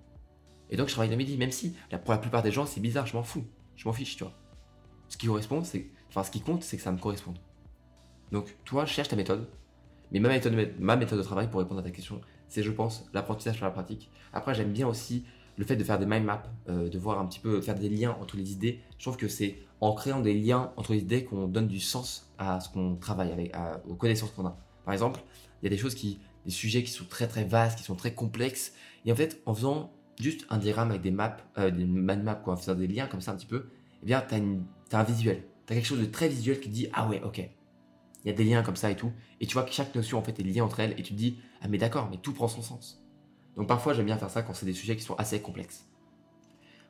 Et 0.69 0.77
donc 0.77 0.87
je 0.87 0.93
travaille 0.93 1.09
le 1.09 1.15
midi, 1.15 1.37
même 1.37 1.51
si 1.51 1.75
pour 2.03 2.11
la 2.11 2.17
plupart 2.17 2.43
des 2.43 2.51
gens 2.51 2.65
c'est 2.65 2.81
bizarre, 2.81 3.05
je 3.05 3.15
m'en 3.15 3.23
fous, 3.23 3.45
je 3.75 3.87
m'en 3.87 3.93
fiche, 3.93 4.17
tu 4.17 4.23
vois. 4.23 4.33
Ce 5.09 5.17
qui 5.17 5.27
correspond, 5.27 5.63
c'est, 5.63 5.87
enfin 6.09 6.23
ce 6.23 6.31
qui 6.31 6.41
compte, 6.41 6.63
c'est 6.63 6.77
que 6.77 6.83
ça 6.83 6.91
me 6.91 6.97
corresponde. 6.97 7.37
Donc 8.31 8.55
toi, 8.65 8.85
cherche 8.85 9.09
ta 9.09 9.15
méthode. 9.15 9.47
Mais 10.11 10.19
ma 10.19 10.29
méthode, 10.29 11.19
de 11.19 11.23
travail 11.23 11.49
pour 11.49 11.59
répondre 11.59 11.79
à 11.79 11.83
ta 11.83 11.91
question, 11.91 12.21
c'est 12.47 12.63
je 12.63 12.71
pense 12.71 13.09
l'apprentissage 13.13 13.59
par 13.59 13.69
la 13.69 13.73
pratique. 13.73 14.09
Après, 14.33 14.55
j'aime 14.55 14.71
bien 14.71 14.87
aussi 14.87 15.25
le 15.57 15.65
fait 15.65 15.75
de 15.75 15.83
faire 15.83 15.99
des 15.99 16.05
mind 16.05 16.23
maps, 16.23 16.43
euh, 16.69 16.87
de 16.87 16.97
voir 16.99 17.19
un 17.19 17.25
petit 17.25 17.39
peu, 17.39 17.61
faire 17.61 17.75
des 17.75 17.89
liens 17.89 18.15
entre 18.21 18.37
les 18.37 18.51
idées. 18.51 18.79
Je 18.97 19.03
trouve 19.03 19.17
que 19.17 19.27
c'est 19.27 19.57
en 19.81 19.93
créant 19.93 20.21
des 20.21 20.33
liens 20.33 20.71
entre 20.77 20.93
les 20.93 20.99
idées 20.99 21.23
qu'on 21.23 21.47
donne 21.47 21.67
du 21.67 21.79
sens 21.79 22.31
à 22.37 22.59
ce 22.59 22.69
qu'on 22.69 22.95
travaille 22.95 23.51
aux 23.87 23.95
connaissances 23.95 24.31
qu'on 24.31 24.45
a. 24.45 24.57
Par 24.85 24.93
exemple, 24.93 25.21
il 25.61 25.65
y 25.65 25.67
a 25.67 25.69
des 25.69 25.77
choses 25.77 25.95
qui, 25.95 26.19
des 26.45 26.51
sujets 26.51 26.83
qui 26.83 26.91
sont 26.91 27.05
très 27.05 27.27
très 27.27 27.43
vastes, 27.43 27.77
qui 27.77 27.83
sont 27.83 27.95
très 27.95 28.13
complexes. 28.13 28.73
Et 29.05 29.11
en 29.11 29.15
fait, 29.15 29.41
en 29.45 29.53
faisant 29.53 29.91
juste 30.19 30.45
un 30.49 30.57
diagramme 30.57 30.89
avec 30.89 31.01
des 31.01 31.11
maps, 31.11 31.37
euh, 31.57 31.71
des 31.71 31.85
mind 31.85 32.23
maps, 32.23 32.35
quoi, 32.35 32.57
faire 32.57 32.75
des 32.75 32.87
liens 32.87 33.07
comme 33.07 33.21
ça 33.21 33.31
un 33.31 33.35
petit 33.35 33.45
peu, 33.45 33.69
eh 34.03 34.05
bien, 34.05 34.21
tu 34.21 34.35
as, 34.35 34.99
un 34.99 35.03
visuel. 35.03 35.43
Tu 35.65 35.73
as 35.73 35.75
quelque 35.75 35.85
chose 35.85 35.99
de 35.99 36.05
très 36.05 36.27
visuel 36.27 36.59
qui 36.59 36.69
te 36.69 36.73
dit, 36.73 36.87
ah 36.93 37.07
ouais, 37.07 37.21
ok, 37.23 37.37
il 37.37 38.27
y 38.27 38.29
a 38.29 38.33
des 38.33 38.43
liens 38.43 38.63
comme 38.63 38.75
ça 38.75 38.91
et 38.91 38.95
tout. 38.95 39.11
Et 39.39 39.47
tu 39.47 39.53
vois 39.53 39.63
que 39.63 39.71
chaque 39.71 39.93
notion, 39.95 40.17
en 40.17 40.21
fait, 40.21 40.39
est 40.39 40.43
liée 40.43 40.61
entre 40.61 40.79
elles 40.79 40.93
et 40.97 41.03
tu 41.03 41.13
te 41.13 41.17
dis, 41.17 41.39
ah 41.61 41.67
mais 41.67 41.77
d'accord, 41.77 42.09
mais 42.09 42.17
tout 42.17 42.33
prend 42.33 42.47
son 42.47 42.61
sens. 42.61 43.03
Donc 43.55 43.67
parfois, 43.67 43.93
j'aime 43.93 44.05
bien 44.05 44.17
faire 44.17 44.29
ça 44.29 44.43
quand 44.43 44.53
c'est 44.53 44.65
des 44.65 44.73
sujets 44.73 44.95
qui 44.95 45.03
sont 45.03 45.15
assez 45.15 45.41
complexes. 45.41 45.87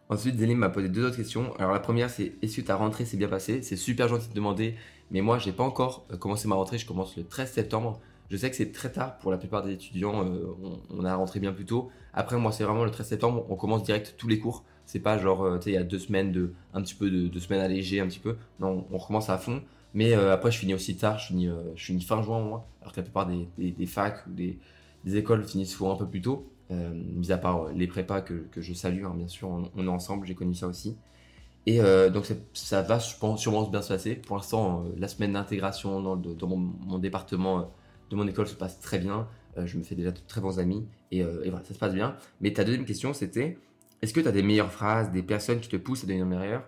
Ensuite, 0.10 0.38
Zélim 0.38 0.58
m'a 0.58 0.70
posé 0.70 0.88
deux 0.88 1.06
autres 1.06 1.18
questions. 1.18 1.54
Alors 1.58 1.74
la 1.74 1.80
première, 1.80 2.10
c'est 2.10 2.36
est-ce 2.42 2.58
que 2.58 2.62
ta 2.62 2.76
rentrée 2.76 3.06
s'est 3.06 3.18
bien 3.18 3.28
passée? 3.28 3.62
C'est 3.62 3.76
super 3.76 4.08
gentil 4.08 4.30
de 4.30 4.34
demander, 4.34 4.76
mais 5.12 5.22
moi, 5.22 5.38
j'ai 5.38 5.52
pas 5.52 5.64
encore 5.64 6.08
euh, 6.12 6.18
commencé 6.18 6.48
ma 6.48 6.56
rentrée. 6.56 6.78
Je 6.78 6.86
commence 6.86 7.18
le 7.18 7.26
13 7.26 7.52
septembre. 7.52 8.00
Je 8.30 8.36
sais 8.36 8.50
que 8.50 8.56
c'est 8.56 8.72
très 8.72 8.92
tard 8.92 9.18
pour 9.20 9.32
la 9.32 9.38
plupart 9.38 9.64
des 9.64 9.74
étudiants. 9.74 10.26
Euh, 10.26 10.54
on, 10.90 11.06
a 11.06 11.16
rentré 11.16 11.40
bien 11.40 11.54
plus 11.54 11.66
tôt. 11.66 11.90
Après, 12.14 12.38
moi, 12.38 12.52
c'est 12.52 12.64
vraiment 12.64 12.84
le 12.84 12.92
13 12.92 13.08
septembre. 13.08 13.46
On 13.50 13.56
commence 13.56 13.84
direct 13.84 14.16
tous 14.18 14.28
les 14.28 14.40
cours. 14.40 14.66
C'est 14.86 15.00
pas 15.00 15.18
genre, 15.18 15.44
euh, 15.44 15.58
tu 15.58 15.66
sais, 15.66 15.72
il 15.72 15.76
y 15.76 15.78
a 15.78 15.84
deux 15.84 16.00
semaines 16.00 16.32
de, 16.32 16.54
un 16.74 16.82
petit 16.82 16.96
peu 16.96 17.10
de 17.10 17.28
deux 17.28 17.40
semaines 17.40 17.62
allégées, 17.62 18.00
un 18.00 18.08
petit 18.08 18.20
peu. 18.20 18.36
Non, 18.60 18.86
on 18.92 18.98
recommence 18.98 19.30
à 19.30 19.38
fond. 19.38 19.62
Mais 19.94 20.14
euh, 20.14 20.34
après, 20.34 20.52
je 20.52 20.60
finis 20.60 20.74
aussi 20.74 20.98
tard. 20.98 21.20
Je 21.20 21.28
finis, 21.76 22.02
fin 22.02 22.22
juin, 22.22 22.42
moi. 22.42 22.68
Alors 22.82 22.92
que 22.92 22.98
la 22.98 23.04
plupart 23.04 23.28
des, 23.28 23.86
facs 23.86 24.26
ou 24.28 24.32
des, 24.32 24.58
écoles 25.06 25.46
finissent 25.46 25.74
souvent 25.74 25.94
un 25.94 25.98
peu 25.98 26.08
plus 26.08 26.22
tôt. 26.22 26.50
mis 26.70 27.32
à 27.32 27.38
part 27.38 27.70
les 27.74 27.88
prépas 27.88 28.20
que, 28.22 28.46
que 28.52 28.62
je 28.62 28.74
salue, 28.74 29.06
hein, 29.06 29.14
bien 29.16 29.28
sûr, 29.28 29.50
on, 29.50 29.86
est 29.86 29.90
ensemble, 29.90 30.28
j'ai 30.28 30.36
connu 30.36 30.54
ça 30.54 30.68
aussi. 30.68 30.98
Et 31.66 31.80
donc 32.14 32.26
ça 32.54 32.82
va, 32.82 33.00
sûrement 33.00 33.64
bien 33.70 33.82
se 33.82 33.90
passer. 33.90 34.16
Pour 34.16 34.36
l'instant, 34.36 34.86
la 34.98 35.08
semaine 35.08 35.34
d'intégration 35.34 36.02
dans, 36.02 36.48
mon, 36.48 36.98
département 37.00 37.70
de 38.10 38.16
mon 38.16 38.28
école 38.28 38.48
se 38.48 38.56
passe 38.56 38.80
très 38.80 39.00
bien. 39.00 39.28
Euh, 39.58 39.66
je 39.66 39.78
me 39.78 39.84
fais 39.84 39.96
déjà 39.96 40.12
de 40.12 40.20
très 40.28 40.42
bons 40.42 40.60
amis 40.60 40.86
euh, 41.14 41.44
et, 41.44 41.50
voilà, 41.50 41.66
ça 41.66 41.74
se 41.74 41.80
passe 41.80 41.94
bien. 41.94 42.16
Mais 42.42 42.54
ta 42.54 42.64
deuxième 42.64 42.86
question, 42.86 43.14
c'était 43.14 43.58
est-ce 44.02 44.14
que 44.14 44.20
tu 44.20 44.28
as 44.28 44.32
des 44.32 44.44
meilleures 44.44 44.72
phrases, 44.72 45.12
des 45.12 45.24
personnes 45.24 45.60
qui 45.60 45.70
te 45.70 45.78
poussent 45.78 46.04
à 46.04 46.08
devenir 46.08 46.26
meilleur? 46.26 46.64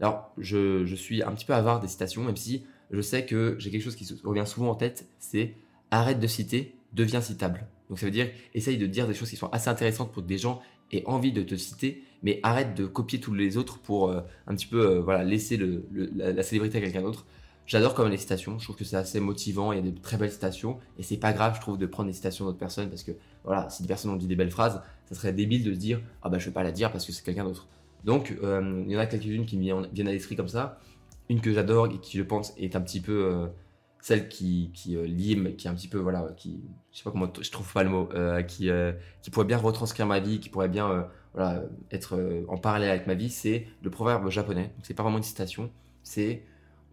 Alors, 0.00 0.32
je, 0.38 0.84
suis 0.94 1.22
un 1.22 1.32
petit 1.32 1.44
peu 1.44 1.54
avare 1.54 1.80
des 1.80 1.88
citations, 1.88 2.22
même 2.24 2.36
si 2.36 2.66
je 2.90 3.00
sais 3.00 3.24
que 3.24 3.56
j'ai 3.58 3.70
quelque 3.70 3.82
chose 3.82 3.96
qui 3.96 4.06
revient 4.24 4.46
souvent 4.46 4.70
en 4.70 4.74
tête 4.74 5.06
c'est 5.18 5.54
arrête 5.90 6.18
de 6.18 6.26
citer, 6.26 6.74
deviens 6.92 7.20
citable. 7.20 7.66
Donc, 7.88 7.98
ça 7.98 8.06
veut 8.06 8.12
dire 8.12 8.28
essaye 8.54 8.76
de 8.76 8.86
dire 8.86 9.06
des 9.06 9.14
choses 9.14 9.30
qui 9.30 9.36
sont 9.36 9.48
assez 9.50 9.68
intéressantes 9.68 10.12
pour 10.12 10.22
que 10.22 10.28
des 10.28 10.38
gens 10.38 10.60
aient 10.92 11.04
envie 11.06 11.32
de 11.32 11.42
te 11.42 11.54
citer, 11.54 12.02
mais 12.22 12.40
arrête 12.42 12.74
de 12.74 12.86
copier 12.86 13.20
tous 13.20 13.32
les 13.34 13.56
autres 13.56 13.78
pour 13.78 14.10
euh, 14.10 14.20
un 14.46 14.54
petit 14.54 14.66
peu 14.66 14.98
voilà, 14.98 15.24
laisser 15.24 15.56
le, 15.56 15.86
la, 16.14 16.42
célébrité 16.42 16.78
à 16.78 16.80
quelqu'un 16.80 17.02
d'autre. 17.02 17.24
J'adore 17.66 17.94
comme 17.94 18.08
les 18.08 18.18
citations, 18.18 18.58
je 18.58 18.64
trouve 18.64 18.76
que 18.76 18.84
c'est 18.84 18.96
assez 18.96 19.20
motivant, 19.20 19.72
il 19.72 19.76
y 19.76 19.78
a 19.78 19.82
des 19.82 19.94
très 19.94 20.18
belles 20.18 20.30
citations, 20.30 20.78
et 20.98 21.02
c'est 21.02 21.16
pas 21.16 21.32
grave, 21.32 21.54
je 21.56 21.60
trouve, 21.60 21.78
de 21.78 21.86
prendre 21.86 22.08
des 22.08 22.14
citations 22.14 22.44
d'autres 22.44 22.58
personnes, 22.58 22.90
parce 22.90 23.02
que 23.02 23.12
voilà, 23.42 23.70
si 23.70 23.82
des 23.82 23.88
personnes 23.88 24.10
ont 24.10 24.16
dit 24.16 24.26
des 24.26 24.36
belles 24.36 24.50
phrases, 24.50 24.82
ça 25.06 25.14
serait 25.14 25.32
débile 25.32 25.64
de 25.64 25.72
se 25.72 25.78
dire, 25.78 26.00
ah 26.22 26.28
bah 26.28 26.38
je 26.38 26.46
vais 26.46 26.52
pas 26.52 26.62
la 26.62 26.72
dire 26.72 26.92
parce 26.92 27.06
que 27.06 27.12
c'est 27.12 27.24
quelqu'un 27.24 27.44
d'autre. 27.44 27.68
Donc, 28.04 28.36
euh, 28.42 28.82
il 28.86 28.92
y 28.92 28.96
en 28.96 29.00
a 29.00 29.06
quelques-unes 29.06 29.46
qui 29.46 29.56
me 29.56 29.86
viennent 29.92 30.08
à 30.08 30.12
l'esprit 30.12 30.36
comme 30.36 30.48
ça. 30.48 30.78
Une 31.30 31.40
que 31.40 31.52
j'adore 31.54 31.86
et 31.86 31.98
qui, 32.00 32.18
je 32.18 32.22
pense, 32.22 32.52
est 32.58 32.76
un 32.76 32.80
petit 32.82 33.00
peu. 33.00 33.24
Euh, 33.24 33.46
celle 34.02 34.28
qui, 34.28 34.70
qui 34.74 34.96
euh, 34.96 35.06
lit, 35.06 35.56
qui 35.56 35.66
est 35.66 35.70
un 35.70 35.74
petit 35.74 35.88
peu, 35.88 35.96
voilà, 35.96 36.26
qui, 36.36 36.62
je 36.92 36.98
sais 36.98 37.04
pas 37.04 37.10
comment, 37.10 37.32
je 37.40 37.50
trouve 37.50 37.72
pas 37.72 37.82
le 37.82 37.88
mot, 37.88 38.10
euh, 38.12 38.42
qui, 38.42 38.68
qui 39.22 39.30
pourrait 39.30 39.46
bien 39.46 39.56
retranscrire 39.56 40.04
ma 40.04 40.20
vie, 40.20 40.40
qui 40.40 40.50
pourrait 40.50 40.68
bien, 40.68 41.08
voilà, 41.32 41.62
être 41.90 42.44
en 42.48 42.58
parallèle 42.58 42.90
avec 42.90 43.06
ma 43.06 43.14
vie, 43.14 43.30
c'est 43.30 43.66
le 43.82 43.88
proverbe 43.88 44.28
japonais. 44.28 44.64
Donc, 44.64 44.80
c'est 44.82 44.92
pas 44.92 45.02
vraiment 45.02 45.16
une 45.16 45.22
citation, 45.22 45.70
c'est 46.02 46.42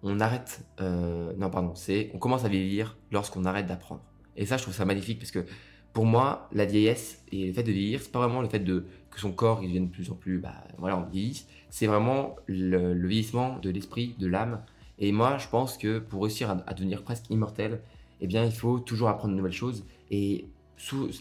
on 0.04 0.20
arrête, 0.20 0.66
non, 0.80 1.50
pardon, 1.50 1.76
c'est 1.76 2.12
on 2.14 2.18
commence 2.20 2.46
à 2.46 2.50
vieillir 2.50 2.98
lorsqu'on 3.12 3.46
arrête 3.46 3.68
d'apprendre. 3.68 4.02
Et 4.36 4.46
ça, 4.46 4.58
je 4.58 4.64
trouve 4.64 4.74
ça 4.74 4.86
magnifique 4.86 5.20
parce 5.20 5.32
que 5.32 5.46
pour 5.94 6.06
moi, 6.06 6.48
la 6.54 6.66
vieillesse 6.66 7.24
et 7.32 7.48
le 7.48 7.54
fait 7.54 7.64
de 7.64 7.72
vieillir, 7.72 8.02
c'est 8.02 8.12
pas 8.12 8.20
vraiment 8.20 8.42
le 8.42 8.48
fait 8.48 8.60
de 8.60 8.86
que 9.10 9.20
son 9.20 9.34
corps 9.34 9.60
il 9.62 9.68
devienne 9.68 9.88
de 9.88 9.92
plus 9.92 10.10
en 10.10 10.16
plus, 10.16 10.40
bah, 10.40 10.64
voilà, 10.78 10.98
on 10.98 11.10
vieillit. 11.10 11.46
C'est 11.70 11.86
vraiment 11.86 12.36
le, 12.48 12.94
vieillissement 13.08 13.60
de 13.60 13.70
l'esprit, 13.70 14.16
de 14.18 14.28
l'âme, 14.28 14.64
et 15.00 15.12
moi, 15.12 15.38
je 15.38 15.48
pense 15.48 15.78
que 15.78 16.00
pour 16.00 16.24
réussir 16.24 16.50
à, 16.50 16.74
devenir 16.74 17.04
presque 17.04 17.30
immortel, 17.30 17.82
eh 18.22 18.28
bien, 18.28 18.46
il 18.46 18.52
faut 18.52 18.80
toujours 18.80 19.10
apprendre 19.10 19.34
de 19.34 19.38
nouvelles 19.38 19.52
choses. 19.52 19.84
Et 20.12 20.46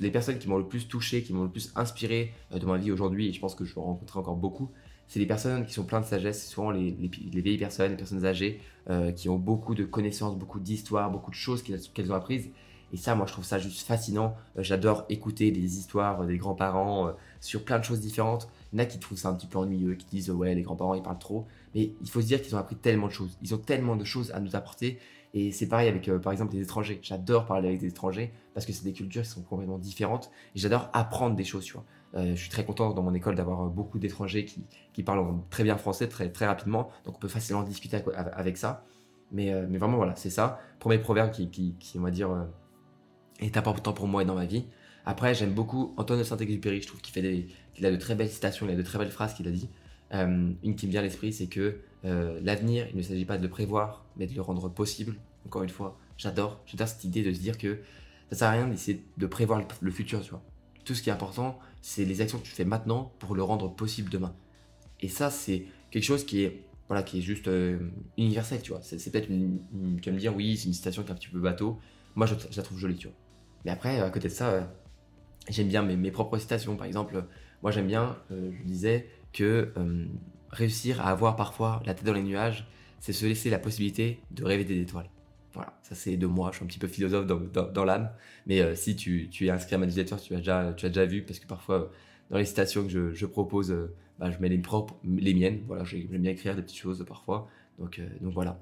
les 0.00 0.10
personnes 0.10 0.38
qui 0.38 0.49
m'ont 0.49 0.58
le 0.58 0.68
plus 0.68 0.87
touché, 0.87 1.22
qui 1.22 1.32
m'ont 1.32 1.44
le 1.44 1.50
plus 1.50 1.72
inspiré 1.76 2.32
euh, 2.52 2.58
de 2.58 2.66
ma 2.66 2.76
vie 2.76 2.92
aujourd'hui, 2.92 3.28
et 3.28 3.32
je 3.32 3.40
pense 3.40 3.54
que 3.54 3.64
je 3.64 3.75
vais 3.75 3.80
rencontrer 3.80 4.18
encore 4.18 4.37
beaucoup, 4.37 4.70
c'est 5.11 5.19
les 5.19 5.26
personnes 5.26 5.67
qui 5.67 5.75
sont 5.75 5.83
pleines 5.83 6.02
de 6.02 6.07
sagesse, 6.07 6.49
souvent 6.49 6.71
les, 6.71 6.93
vieilles 6.93 7.59
personnes, 7.59 7.90
les 7.90 7.97
personnes 7.97 8.25
âgées, 8.25 8.61
euh, 8.88 9.11
qui 9.11 9.29
ont 9.29 9.38
beaucoup 9.38 9.75
de 9.75 9.83
connaissances, 9.83 10.38
beaucoup 10.38 10.61
d'histoires, 10.61 11.11
beaucoup 11.11 11.33
de 11.33 11.37
choses 11.37 11.64
qu'elles 11.64 12.12
ont 12.12 12.14
apprises. 12.14 12.49
Et 12.93 12.97
ça, 12.97 13.17
moi, 13.17 13.26
je 13.26 13.33
trouve 13.33 13.45
ça 13.45 13.59
juste 13.59 13.85
fascinant. 13.85 14.37
Euh, 14.57 14.62
j'adore 14.62 15.07
écouter 15.09 15.50
des 15.50 15.79
histoires 15.79 16.25
des 16.25 16.38
grands-parents 16.38 17.12
sur 17.40 17.64
plein 17.64 17.81
de 17.81 17.85
choses 17.85 17.99
différentes. 17.99 18.49
Il 18.73 18.79
y 18.79 18.81
en 18.81 18.85
a 18.85 18.87
qui 18.87 19.00
trouvent 19.00 19.19
ça 19.19 19.31
un 19.31 19.35
petit 19.35 19.49
peu 19.49 19.59
ennuyeux, 19.59 19.97
qui 19.97 20.07
disent 20.07 20.31
ouais, 20.31 20.55
les 20.55 20.62
grands-parents, 20.62 20.95
ils 20.95 21.02
parlent 21.02 21.19
trop. 21.19 21.45
Mais 21.75 21.93
il 22.00 22.09
faut 22.09 22.21
se 22.21 22.26
dire 22.26 22.40
qu'ils 22.40 22.55
ont 22.55 22.59
appris 22.59 22.76
tellement 22.76 23.09
de 23.09 23.12
choses. 23.12 23.37
Ils 23.43 23.52
ont 23.52 23.59
tellement 23.59 23.97
de 23.97 24.05
choses 24.05 24.31
à 24.31 24.38
nous 24.38 24.55
apporter. 24.55 25.00
Et 25.35 25.50
c'est 25.50 25.67
pareil 25.67 25.88
avec, 25.88 26.09
euh, 26.09 26.21
par 26.21 26.33
exemple, 26.33 26.55
les 26.55 26.62
étrangers. 26.62 27.00
J'adore 27.02 27.47
parler 27.47 27.69
avec 27.69 27.81
des 27.81 27.88
étrangers 27.88 28.33
parce 28.55 28.64
que 28.67 28.73
c'est 28.73 28.85
des 28.85 28.93
cultures 28.93 29.23
qui 29.23 29.29
sont 29.29 29.43
complètement 29.43 29.79
différentes. 29.79 30.31
Et 30.55 30.59
j'adore 30.59 30.88
apprendre 30.93 31.37
des 31.37 31.45
choses, 31.45 31.64
tu 31.64 31.73
vois. 31.75 31.85
Euh, 32.14 32.35
je 32.35 32.40
suis 32.40 32.50
très 32.50 32.64
content 32.64 32.93
dans 32.93 33.02
mon 33.02 33.14
école 33.14 33.37
d'avoir 33.37 33.62
euh, 33.62 33.69
beaucoup 33.69 33.99
d'étrangers 33.99 34.45
qui, 34.45 35.02
parlent 35.02 35.25
très 35.49 35.62
bien 35.64 35.76
français 35.76 36.09
très, 36.09 36.31
très 36.31 36.47
rapidement. 36.47 36.90
Donc 37.05 37.17
on 37.17 37.19
peut 37.19 37.29
facilement 37.29 37.62
discuter 37.62 38.02
avec, 38.14 38.57
ça. 38.57 38.85
Mais, 39.33 39.55
mais 39.69 39.79
vraiment, 39.79 39.97
voilà, 39.97 40.14
c'est 40.17 40.31
ça. 40.31 40.61
Premier 40.79 40.99
proverbe 40.99 41.31
qui, 41.31 41.76
on 41.97 42.02
va 42.02 42.11
dire, 42.11 42.47
est 43.38 43.57
important 43.57 43.93
pour 43.93 44.09
moi 44.09 44.23
et 44.23 44.26
dans 44.26 44.35
ma 44.35 44.45
vie. 44.45 44.67
Après, 45.07 45.35
j'aime 45.35 45.52
beaucoup 45.52 45.95
Antoine 45.97 46.19
de 46.19 46.25
Saint-Exupéry. 46.25 46.83
Je 46.83 46.87
trouve 46.87 47.00
qu'il 47.00 47.14
fait 47.14 47.47
qu'il 47.75 47.87
a 47.87 47.90
de 47.90 47.97
très 47.97 48.14
belles 48.14 48.29
citations, 48.29 48.67
il 48.67 48.73
a 48.73 48.76
de 48.76 48.83
très 48.83 48.99
belles 48.99 49.11
phrases 49.11 49.35
qu'il 49.35 49.49
a 49.49 49.50
dit. 49.50 49.69
Euh, 50.12 50.52
une 50.62 50.76
qui 50.76 50.87
me 50.87 50.90
vient 50.90 51.00
à 51.00 51.05
l'esprit, 51.05 51.33
c'est 51.33 51.47
que 51.47 51.79
euh, 52.05 52.40
l'avenir, 52.43 52.87
il 52.90 52.97
ne 52.97 53.02
s'agit 53.02 53.25
pas 53.25 53.38
de 53.38 53.43
le 53.43 53.49
prévoir, 53.49 54.05
mais 54.17 54.26
de 54.26 54.35
le 54.35 54.43
rendre 54.43 54.69
possible. 54.69 55.17
Encore 55.47 55.62
une 55.62 55.71
fois, 55.71 55.99
j'adore, 56.17 56.61
j'adore 56.67 56.88
cette 56.88 57.05
idée 57.05 57.23
de 57.23 57.33
se 57.33 57.40
dire 57.40 57.59
que 57.59 57.81
ça 58.31 58.38
sert 58.38 58.49
à 58.49 58.52
rien 58.52 58.67
d'essayer 58.67 59.05
de 59.17 59.26
prévoir 59.26 59.62
le, 59.81 59.90
futur, 59.90 60.21
tu 60.21 60.31
vois. 60.31 60.43
Tout 60.85 60.95
ce 60.95 61.02
qui 61.02 61.11
est 61.11 61.12
important, 61.12 61.59
c'est 61.82 62.04
les 62.04 62.20
actions 62.20 62.38
que 62.38 62.44
tu 62.44 62.52
fais 62.52 62.64
maintenant 62.64 63.12
pour 63.18 63.34
le 63.34 63.42
rendre 63.42 63.75
possible 63.75 64.10
demain. 64.10 64.34
Et 65.00 65.08
ça, 65.08 65.30
c'est 65.30 65.64
quelque 65.90 66.04
chose 66.04 66.25
qui 66.25 66.42
est, 66.42 66.62
voilà, 66.88 67.02
qui 67.02 67.18
est 67.18 67.22
juste 67.22 67.49
euh, 67.49 67.78
universel, 68.18 68.60
tu 68.62 68.72
vois. 68.72 68.80
C'est 68.82 69.10
peut-être 69.10 69.30
une, 69.30 69.60
tu 70.02 70.10
vas 70.10 70.14
me 70.14 70.20
dire, 70.20 70.34
oui, 70.34 70.56
c'est 70.56 70.66
une 70.66 70.75
citation 70.75 71.02
qui 71.02 71.08
est 71.08 71.12
un 71.12 71.16
petit 71.16 71.28
peu 71.28 71.40
bateau. 71.40 71.78
Moi, 72.16 72.26
je, 72.26 72.34
la 72.56 72.62
trouve 72.62 72.78
jolie, 72.78 72.96
tu 72.96 73.06
vois. 73.06 73.16
Mais 73.64 73.70
après, 73.70 74.00
à 74.00 74.10
côté 74.10 74.28
de 74.28 74.32
ça, 74.32 74.70
j'aime 75.49 75.68
bien 75.68 75.82
mes, 75.82 75.96
mes, 75.96 76.10
propres 76.10 76.38
citations. 76.38 76.76
Par 76.76 76.87
exemple, 76.87 77.25
moi, 77.62 77.70
j'aime 77.70 77.87
bien, 77.87 78.16
je 78.30 78.64
disais, 78.64 79.08
que 79.32 79.72
euh, 79.76 80.06
réussir 80.50 81.00
à 81.00 81.10
avoir 81.10 81.37
parfois 81.37 81.82
la 81.84 81.94
tête 81.94 82.04
dans 82.04 82.12
les 82.12 82.22
nuages, 82.22 82.66
c'est 83.00 83.12
se 83.12 83.26
laisser 83.26 83.50
la 83.50 83.58
possibilité 83.58 84.20
de 84.30 84.44
rêver 84.44 84.64
des 84.64 84.80
étoiles. 84.80 85.08
Voilà, 85.52 85.78
ça 85.83 85.95
c'est 85.95 86.16
de 86.16 86.26
moi, 86.26 86.50
je 86.52 86.57
suis 86.57 86.64
un 86.64 86.69
petit 86.69 86.78
peu 86.78 86.87
philosophe 86.87 87.26
dans, 87.26 87.85
l'âme, 87.85 88.11
mais 88.47 88.61
euh, 88.61 88.75
si 88.76 88.95
tu, 88.95 89.28
es 89.40 89.50
inscrit 89.50 89.75
à 89.75 89.78
ma 89.78 89.86
newsletter, 89.86 90.17
tu 90.23 90.34
as, 90.34 90.39
déjà, 90.39 90.73
tu 90.76 90.86
as 90.86 90.89
déjà 90.89 91.06
vu, 91.06 91.23
parce 91.23 91.41
que 91.41 91.47
parfois 91.47 91.91
dans 92.30 92.39
les 92.39 92.45
citations 92.45 92.86
que 92.86 93.13
je, 93.13 93.26
propose, 93.26 93.73
euh, 93.73 93.93
bah, 94.21 94.30
je 94.30 94.39
mets 94.39 94.49
les 94.49 94.58
propres, 94.58 94.97
les 95.04 95.34
miennes, 95.34 95.63
voilà, 95.67 95.82
j'aime 95.84 96.06
bien 96.06 96.30
écrire 96.30 96.54
des 96.54 96.63
petites 96.63 96.78
choses 96.78 97.04
parfois, 97.06 97.49
donc, 97.78 98.00
donc 98.21 98.32
voilà. 98.32 98.60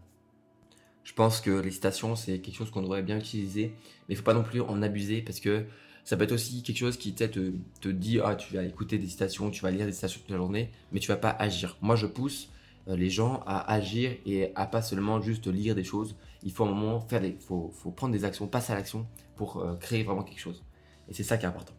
Je 1.05 1.13
pense 1.13 1.41
que 1.41 1.51
les 1.51 1.71
citations, 1.71 2.17
c'est 2.17 2.39
quelque 2.39 2.57
chose 2.57 2.71
qu'on 2.71 2.83
devrait 2.83 3.03
bien 3.03 3.19
utiliser, 3.19 3.73
mais 4.09 4.15
il 4.15 4.17
faut 4.17 4.23
pas 4.23 4.35
non 4.35 4.43
plus 4.43 4.61
en 4.61 4.83
abuser, 4.83 5.21
parce 5.21 5.41
que 5.41 5.67
ça 6.09 6.17
peut 6.17 6.25
être 6.25 6.33
aussi 6.33 6.63
quelque 6.63 6.79
chose 6.79 6.97
qui 6.97 7.13
te, 7.13 7.53
te 7.83 7.89
dit 7.91 8.19
ah 8.25 8.35
tu 8.35 8.55
vas 8.55 8.63
écouter 8.63 8.97
des 8.97 9.07
citations, 9.07 9.51
tu 9.51 9.61
vas 9.61 9.71
lire 9.71 9.85
des 9.85 9.93
citations 9.93 10.21
toute 10.21 10.31
la 10.31 10.39
journée, 10.39 10.71
mais 10.91 11.01
tu 11.01 11.09
vas 11.09 11.19
pas 11.19 11.29
agir. 11.29 11.77
Moi 11.83 11.97
je 11.97 12.07
pousse 12.07 12.49
euh, 12.89 12.97
les 12.97 13.11
gens 13.11 13.43
à 13.47 13.71
agir 13.71 14.13
et 14.25 14.51
à 14.55 14.67
pas 14.67 14.81
seulement 14.81 15.21
juste 15.21 15.47
lire 15.49 15.75
des 15.75 15.85
choses. 15.85 16.17
Il 16.43 16.53
faut 16.53 16.65
un 16.65 16.69
moment 16.69 17.01
faire 17.01 17.21
des, 17.21 17.37
faut, 17.41 17.71
faut 17.75 17.91
prendre 17.91 18.13
des 18.13 18.25
actions, 18.25 18.47
passer 18.47 18.73
à 18.73 18.77
l'action 18.77 19.07
pour 19.37 19.59
euh, 19.59 19.77
créer 19.77 20.03
vraiment 20.03 20.23
quelque 20.23 20.41
chose. 20.41 20.65
Et 21.09 21.15
c'est 21.15 21.23
ça 21.23 21.37
qui 21.39 21.45
est 21.45 21.49
important. 21.49 21.75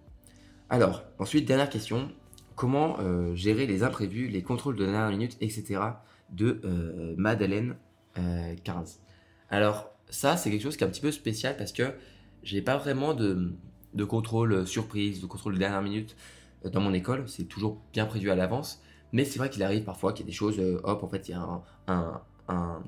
Alors 0.69 1.03
ensuite 1.17 1.45
dernière 1.45 1.69
question, 1.69 2.09
comment 2.55 2.99
euh, 2.99 3.33
gérer 3.35 3.65
les 3.65 3.83
imprévus, 3.83 4.27
les 4.27 4.43
contrôles 4.43 4.75
de 4.75 4.85
dernière 4.85 5.09
minute, 5.09 5.37
etc. 5.41 5.79
de 6.31 6.61
Madeleine 7.17 7.75
15. 8.63 8.99
Alors 9.49 9.91
ça 10.09 10.37
c'est 10.37 10.51
quelque 10.51 10.61
chose 10.61 10.77
qui 10.77 10.83
est 10.83 10.87
un 10.87 10.89
petit 10.89 11.01
peu 11.01 11.11
spécial 11.11 11.57
parce 11.57 11.71
que 11.71 11.93
j'ai 12.43 12.61
pas 12.61 12.77
vraiment 12.77 13.13
de 13.93 14.03
contrôle 14.05 14.53
euh, 14.53 14.65
surprise, 14.65 15.21
de 15.21 15.25
contrôle 15.25 15.53
de 15.53 15.59
dernière 15.59 15.81
minute 15.81 16.15
euh, 16.65 16.69
dans 16.69 16.81
mon 16.81 16.93
école. 16.93 17.27
C'est 17.27 17.45
toujours 17.45 17.81
bien 17.93 18.05
prévu 18.05 18.29
à 18.29 18.35
l'avance. 18.35 18.81
Mais 19.11 19.25
c'est 19.25 19.39
vrai 19.39 19.49
qu'il 19.49 19.63
arrive 19.63 19.83
parfois 19.83 20.13
qu'il 20.13 20.25
y 20.25 20.29
a 20.29 20.31
des 20.31 20.35
choses, 20.35 20.59
euh, 20.59 20.79
hop, 20.83 21.03
en 21.03 21.07
fait, 21.07 21.27
il 21.29 21.31
y 21.31 21.35
a 21.35 21.61
un, 21.87 22.83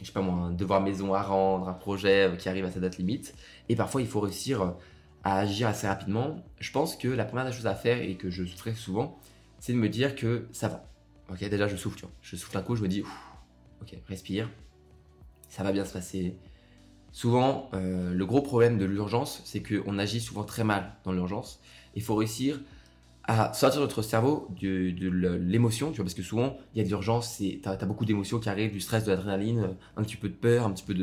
je 0.00 0.06
sais 0.06 0.12
pas 0.12 0.20
moi, 0.20 0.34
un 0.34 0.52
devoir 0.52 0.80
maison 0.80 1.14
à 1.14 1.22
rendre, 1.22 1.68
un 1.68 1.74
projet 1.74 2.30
qui 2.38 2.48
arrive 2.48 2.64
à 2.64 2.70
sa 2.70 2.80
date 2.80 2.98
limite. 2.98 3.34
Et 3.68 3.76
parfois, 3.76 4.00
il 4.00 4.06
faut 4.06 4.20
réussir 4.20 4.74
à 5.24 5.38
agir 5.38 5.68
assez 5.68 5.86
rapidement. 5.86 6.44
Je 6.60 6.70
pense 6.70 6.96
que 6.96 7.08
la 7.08 7.24
première 7.24 7.46
des 7.46 7.52
choses 7.52 7.66
à 7.66 7.74
faire 7.74 8.00
et 8.00 8.16
que 8.16 8.30
je 8.30 8.44
ferai 8.44 8.74
souvent, 8.74 9.18
c'est 9.58 9.72
de 9.72 9.78
me 9.78 9.88
dire 9.88 10.14
que 10.14 10.46
ça 10.52 10.68
va. 10.68 10.84
Ok, 11.30 11.40
déjà, 11.48 11.68
je 11.68 11.76
souffle, 11.76 11.96
tu 11.96 12.02
vois. 12.04 12.14
Je 12.22 12.36
souffle 12.36 12.56
un 12.56 12.62
coup, 12.62 12.76
je 12.76 12.82
me 12.82 12.88
dis, 12.88 13.02
ok, 13.82 13.96
respire. 14.08 14.48
Ça 15.48 15.62
va 15.62 15.72
bien 15.72 15.84
se 15.84 15.92
passer 15.92 16.36
Souvent, 17.12 17.70
euh, 17.74 18.12
le 18.12 18.26
gros 18.26 18.42
problème 18.42 18.78
de 18.78 18.84
l'urgence, 18.84 19.42
c'est 19.44 19.62
qu'on 19.62 19.98
agit 19.98 20.20
souvent 20.20 20.44
très 20.44 20.64
mal 20.64 20.94
dans 21.04 21.12
l'urgence. 21.12 21.60
Il 21.94 22.02
faut 22.02 22.14
réussir 22.14 22.60
à 23.28 23.52
sortir 23.52 23.82
notre 23.82 24.00
cerveau 24.00 24.48
de, 24.58 25.36
l'émotion, 25.36 25.90
tu 25.90 25.96
vois, 25.96 26.04
parce 26.06 26.14
que 26.14 26.22
souvent, 26.22 26.56
il 26.74 26.78
y 26.78 26.80
a 26.80 26.84
de 26.84 26.88
l'urgence, 26.88 27.36
tu 27.36 27.60
as, 27.62 27.76
beaucoup 27.84 28.06
d'émotions 28.06 28.40
qui 28.40 28.48
arrivent, 28.48 28.72
du 28.72 28.80
stress, 28.80 29.04
de 29.04 29.10
l'adrénaline, 29.10 29.76
un 29.98 30.02
petit 30.02 30.16
peu 30.16 30.30
de 30.30 30.34
peur, 30.34 30.64
un 30.64 30.72
petit 30.72 30.82
peu 30.82 30.94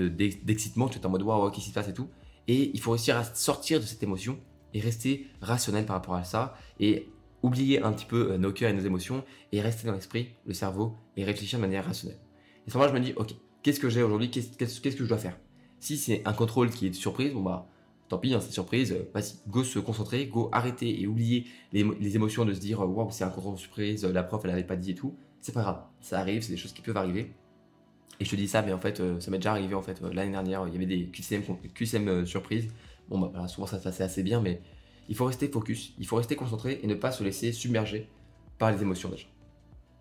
d'excitement, 0.00 0.86
de, 0.86 0.92
tu 0.92 0.98
es 0.98 1.06
en 1.06 1.10
mode 1.10 1.22
waouh, 1.22 1.50
qu'est-ce 1.50 1.66
qui 1.66 1.70
se 1.70 1.74
passe 1.74 1.88
et 1.88 1.94
tout. 1.94 2.08
Et 2.48 2.72
il 2.74 2.80
faut 2.80 2.90
réussir 2.90 3.16
à 3.16 3.22
sortir 3.22 3.78
de 3.78 3.84
cette 3.84 4.02
émotion 4.02 4.36
et 4.74 4.80
rester 4.80 5.28
rationnel 5.40 5.86
par 5.86 5.94
rapport 5.94 6.16
à 6.16 6.24
ça 6.24 6.56
et 6.80 7.08
oublier 7.42 7.80
un 7.80 7.92
petit 7.92 8.06
peu 8.06 8.32
euh, 8.32 8.38
nos 8.38 8.52
cœurs 8.52 8.70
et 8.70 8.72
nos 8.72 8.84
émotions 8.84 9.22
et 9.52 9.60
rester 9.60 9.86
dans 9.86 9.94
l'esprit, 9.94 10.30
le 10.46 10.54
cerveau 10.54 10.96
et 11.16 11.24
réfléchir 11.24 11.60
de 11.60 11.62
manière 11.62 11.84
rationnelle. 11.84 12.18
Et 12.66 12.70
ça, 12.70 12.78
moi, 12.78 12.88
je 12.88 12.92
me 12.92 12.98
dis, 12.98 13.12
ok, 13.14 13.32
qu'est-ce 13.62 13.78
que 13.78 13.88
j'ai 13.88 14.02
aujourd'hui, 14.02 14.28
qu'est-ce, 14.28 14.80
que 14.80 14.90
je 14.90 15.04
dois 15.04 15.18
faire? 15.18 15.38
Si 15.78 15.96
c'est 15.96 16.22
un 16.24 16.32
contrôle 16.32 16.70
qui 16.70 16.86
est 16.86 16.90
de 16.90 16.94
surprise, 16.96 17.32
bon 17.32 17.42
bah 17.42 17.68
tant 18.14 18.20
pis, 18.20 18.34
hein, 18.34 18.40
c'est 18.40 18.52
surprise, 18.52 18.92
euh, 18.92 19.10
vas-y, 19.12 19.34
go 19.48 19.64
se 19.64 19.78
concentrer, 19.78 20.26
go 20.26 20.48
arrêter 20.52 21.00
et 21.00 21.06
oublier 21.06 21.46
les, 21.72 22.16
émotions 22.16 22.44
de 22.44 22.54
se 22.54 22.60
dire 22.60 22.80
waouh, 22.80 23.10
c'est 23.10 23.24
un 23.24 23.28
de 23.28 23.56
surprise, 23.58 24.04
la 24.04 24.22
prof 24.22 24.42
elle 24.44 24.50
avait 24.50 24.64
pas 24.64 24.76
dit 24.76 24.92
et 24.92 24.94
tout. 24.94 25.16
C'est 25.40 25.52
pas 25.52 25.62
grave, 25.62 25.82
ça 26.00 26.20
arrive, 26.20 26.42
c'est 26.42 26.52
des 26.52 26.56
choses 26.56 26.72
qui 26.72 26.80
peuvent 26.80 26.96
arriver. 26.96 27.32
Et 28.20 28.24
je 28.24 28.30
te 28.30 28.36
dis 28.36 28.48
ça, 28.48 28.62
mais 28.62 28.72
en 28.72 28.78
fait, 28.78 29.00
euh, 29.00 29.18
ça 29.20 29.30
m'est 29.30 29.38
déjà 29.38 29.50
arrivé 29.50 29.74
en 29.74 29.82
fait. 29.82 30.00
Euh, 30.02 30.12
l'année 30.12 30.30
dernière, 30.30 30.66
il 30.68 30.72
y 30.72 30.76
avait 30.76 30.86
des 30.86 31.06
QCM, 31.06 31.42
QCM 31.74 32.24
surprises. 32.24 32.68
Bon, 33.08 33.18
bah 33.18 33.48
souvent 33.48 33.66
ça 33.66 33.78
se 33.78 33.84
passait 33.84 34.04
assez 34.04 34.22
bien, 34.22 34.40
mais 34.40 34.62
il 35.08 35.16
faut 35.16 35.26
rester 35.26 35.48
focus, 35.48 35.92
il 35.98 36.06
faut 36.06 36.16
rester 36.16 36.36
concentré 36.36 36.80
et 36.82 36.86
ne 36.86 36.94
pas 36.94 37.12
se 37.12 37.22
laisser 37.22 37.52
submerger 37.52 38.08
par 38.58 38.70
les 38.70 38.80
émotions 38.80 39.10
déjà. 39.10 39.26